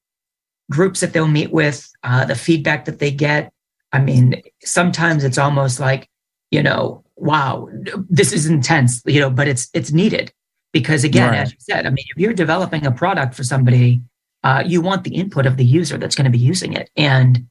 [0.70, 3.52] groups that they'll meet with, uh, the feedback that they get.
[3.92, 6.08] I mean, sometimes it's almost like,
[6.50, 7.68] you know, wow,
[8.08, 10.32] this is intense, you know, but it's it's needed
[10.72, 11.40] because again, Right.
[11.40, 14.00] as you said, I mean, if you're developing a product for somebody,
[14.44, 17.46] uh, you want the input of the user that's going to be using it, and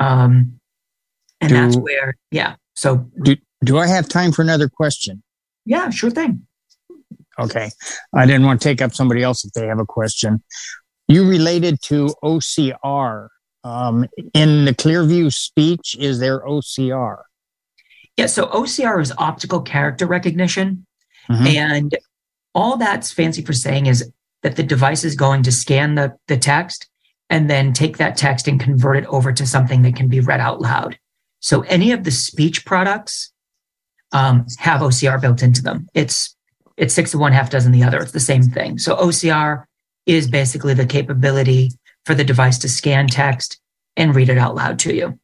[0.00, 0.58] um,
[1.40, 2.56] and that's where, yeah.
[2.74, 5.22] So Do, do I have time for another question?
[5.66, 6.46] yeah, sure thing.
[7.38, 7.70] Okay.
[8.14, 10.42] I didn't want to take up somebody else if they have a question.
[11.08, 13.28] You related to OCR.
[13.64, 17.22] Um, in the Clearview speech, is there OCR?
[18.16, 20.86] Yeah, so OCR is optical character recognition.
[21.30, 21.56] Mhm.
[21.56, 21.96] And
[22.54, 24.10] all that's fancy for saying is
[24.42, 26.88] that the device is going to scan the, the text
[27.30, 30.40] and then take that text and convert it over to something that can be read
[30.40, 30.98] out loud.
[31.40, 33.32] So any of the speech products
[34.12, 35.88] um, have OCR built into them.
[35.94, 36.33] It's
[36.76, 37.98] it's six of one, half dozen the other.
[37.98, 38.78] It's the same thing.
[38.78, 39.64] So OCR
[40.06, 41.70] is basically the capability
[42.04, 43.60] for the device to scan text
[43.96, 45.18] and read it out loud to you.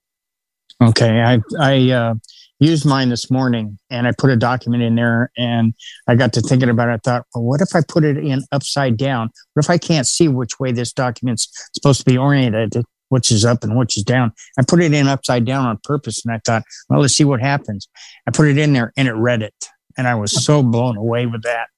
[0.82, 1.20] Okay.
[1.20, 2.14] I, I, uh,
[2.60, 5.74] used mine this morning and I put a document in there and
[6.06, 6.92] I got to thinking about it.
[6.92, 9.30] I thought, well, what if I put it in upside down?
[9.54, 13.44] What if I can't see which way this document's supposed to be oriented, which is
[13.46, 14.32] up and which is down?
[14.58, 17.40] I put it in upside down on purpose and I thought, well, let's see what
[17.40, 17.88] happens.
[18.28, 19.54] I put it in there and it read it.
[19.96, 21.68] And I was so blown away with that.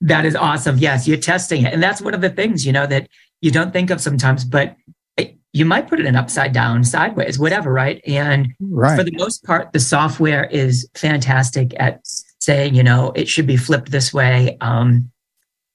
[0.00, 0.78] That is awesome.
[0.78, 1.72] Yes, you're testing it.
[1.72, 3.08] And that's one of the things, you know, that
[3.40, 4.76] you don't think of sometimes, but
[5.18, 8.00] eh, you might put it in upside down, sideways, whatever, right?
[8.06, 8.96] And Right.
[8.96, 12.00] for the most part, the software is fantastic at
[12.40, 14.56] saying, you know, it should be flipped this way.
[14.60, 15.10] Um,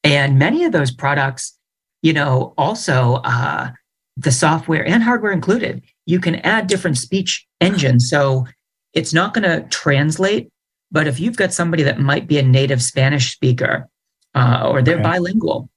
[0.03, 1.57] and many of those products,
[2.01, 3.71] you know, also uh,
[4.17, 8.09] the software and hardware included, you can add different speech engines.
[8.09, 8.45] So
[8.93, 10.49] it's not going to translate,
[10.91, 13.87] but if you've got somebody that might be a native Spanish speaker
[14.35, 15.03] uh, or they're Okay.
[15.03, 15.69] bilingual,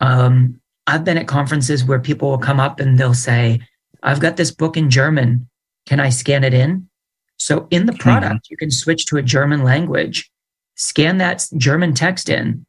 [0.00, 3.60] um, I've been at conferences where people will come up and they'll say,
[4.02, 5.48] I've got this book in German.
[5.86, 6.88] Can I scan it in?
[7.36, 10.30] So in the product, you can switch to a German language,
[10.76, 12.66] scan that German text in,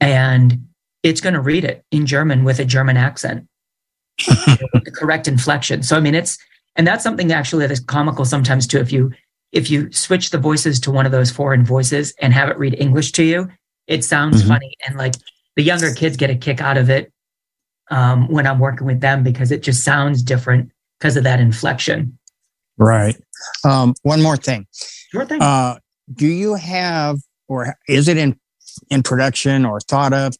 [0.00, 0.66] and
[1.02, 3.48] it's going to read it in German with a German accent,
[4.26, 5.82] the correct inflection.
[5.82, 6.38] So I mean, it's
[6.76, 8.78] and that's something actually that's comical sometimes too.
[8.78, 9.12] If you
[9.54, 12.74] if you switch the voices to one of those foreign voices and have it read
[12.78, 13.48] English to you,
[13.86, 14.48] it sounds Mhm.
[14.48, 15.14] funny, and like
[15.56, 17.12] the younger kids get a kick out of it
[17.90, 22.18] um, when I'm working with them because it just sounds different because of that inflection.
[22.76, 23.16] Right.
[23.62, 24.66] Um, one more thing.
[25.12, 25.40] Sure thing.
[25.40, 25.78] Uh,
[26.12, 28.38] do you have, or is it in
[28.90, 30.34] in production or thought of?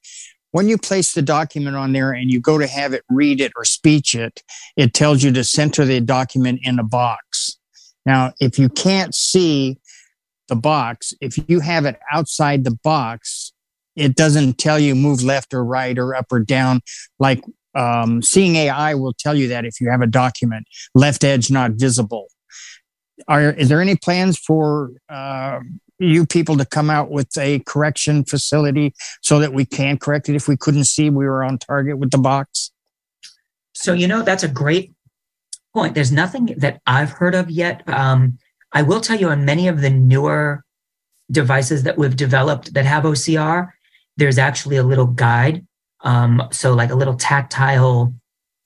[0.51, 3.53] When you place the document on there and you go to have it read it
[3.57, 4.43] or speech it,
[4.77, 7.59] it tells you to center the document in a box.
[8.07, 9.79] Now, if you can't see
[10.49, 13.53] the box, if you have it outside the box,
[13.97, 16.81] it doesn't tell you move left or right or up or down.
[17.19, 17.43] Like
[17.75, 21.73] um, seeing AI will tell you that if you have a document, left edge not
[21.73, 22.29] visible.
[23.29, 25.61] Are is there any plans for uh,
[25.99, 30.35] you people to come out with a correction facility so that we can correct it
[30.35, 32.73] if we couldn't see we were on target with the box?
[33.75, 34.94] So, you know, that's a great
[35.75, 35.95] point.
[35.95, 37.87] There's nothing that I've heard of yet.
[37.89, 38.39] Um,
[38.73, 40.65] I will tell you on many of the newer
[41.31, 43.71] devices that we've developed that have OCR,
[44.17, 45.67] there's actually a little guide.
[46.01, 48.15] Um, so, like a little tactile,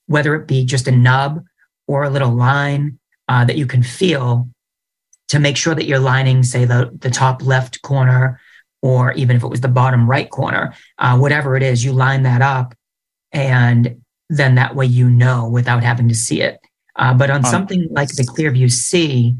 [0.06, 1.44] whether it be just a nub
[1.86, 2.98] or a little line
[3.28, 4.48] uh, that you can feel
[5.28, 8.40] to make sure that you're lining, say, the, the top left corner,
[8.82, 12.22] or even if it was the bottom right corner, uh, whatever it is, you line
[12.22, 12.74] that up.
[13.32, 16.58] And then that way you know without having to see it.
[16.98, 19.36] Uh, but on something like the Clearview C,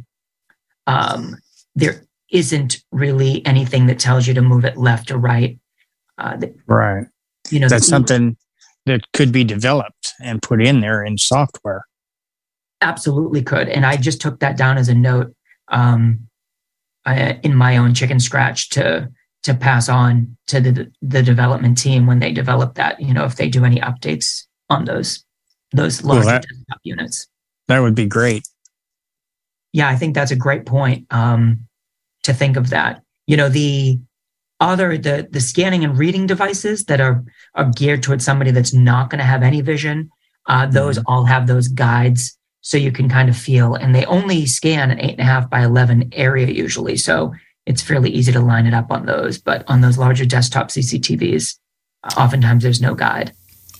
[0.86, 1.36] um,
[1.74, 5.58] there isn't really anything that tells you to move it left or right.
[6.18, 6.36] Uh,
[6.66, 7.06] Right.
[7.50, 8.36] you know, That's the- something
[8.86, 11.84] that could be developed and put in there in software.
[12.80, 13.68] absolutely could.
[13.68, 15.34] And I just took that down as a note
[15.68, 16.28] um,
[17.04, 19.10] I, in my own chicken scratch to
[19.42, 23.00] to pass on to the the development team when they develop that.
[23.00, 25.24] You know, if they do any updates on those
[25.72, 27.26] those Well, larger that- desktop units.
[27.68, 28.46] That would be great.
[29.72, 31.60] Yeah, I think that's a great point um,
[32.22, 33.02] to think of that.
[33.26, 34.00] You know, the
[34.60, 37.22] other the the scanning and reading devices that are
[37.54, 40.10] are geared towards somebody that's not going to have any vision.
[40.46, 43.74] Uh, those all have those guides, so you can kind of feel.
[43.74, 47.34] And they only scan an eight and a half by eleven area usually, so
[47.66, 49.36] it's fairly easy to line it up on those.
[49.36, 51.58] But on those larger desktop CCTVs,
[52.04, 53.34] uh, oftentimes there's no guide.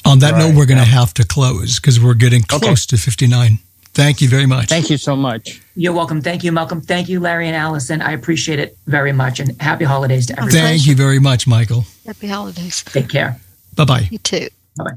[0.04, 1.00] On that Right, note, we're going to yeah.
[1.00, 2.58] have to close because we're getting Okay.
[2.66, 3.58] close to 59.
[3.98, 4.68] Thank you very much.
[4.68, 5.60] Thank you so much.
[5.74, 6.20] You're welcome.
[6.22, 6.80] Thank you, Malcolm.
[6.80, 8.00] Thank you, Larry and Allison.
[8.00, 10.52] I appreciate it very much, and happy holidays to everyone.
[10.52, 11.84] Thank you very much, Michael.
[12.06, 12.84] Happy holidays.
[12.84, 13.40] Take care.
[13.74, 14.08] Bye bye.
[14.08, 14.46] You too.
[14.76, 14.92] Bye.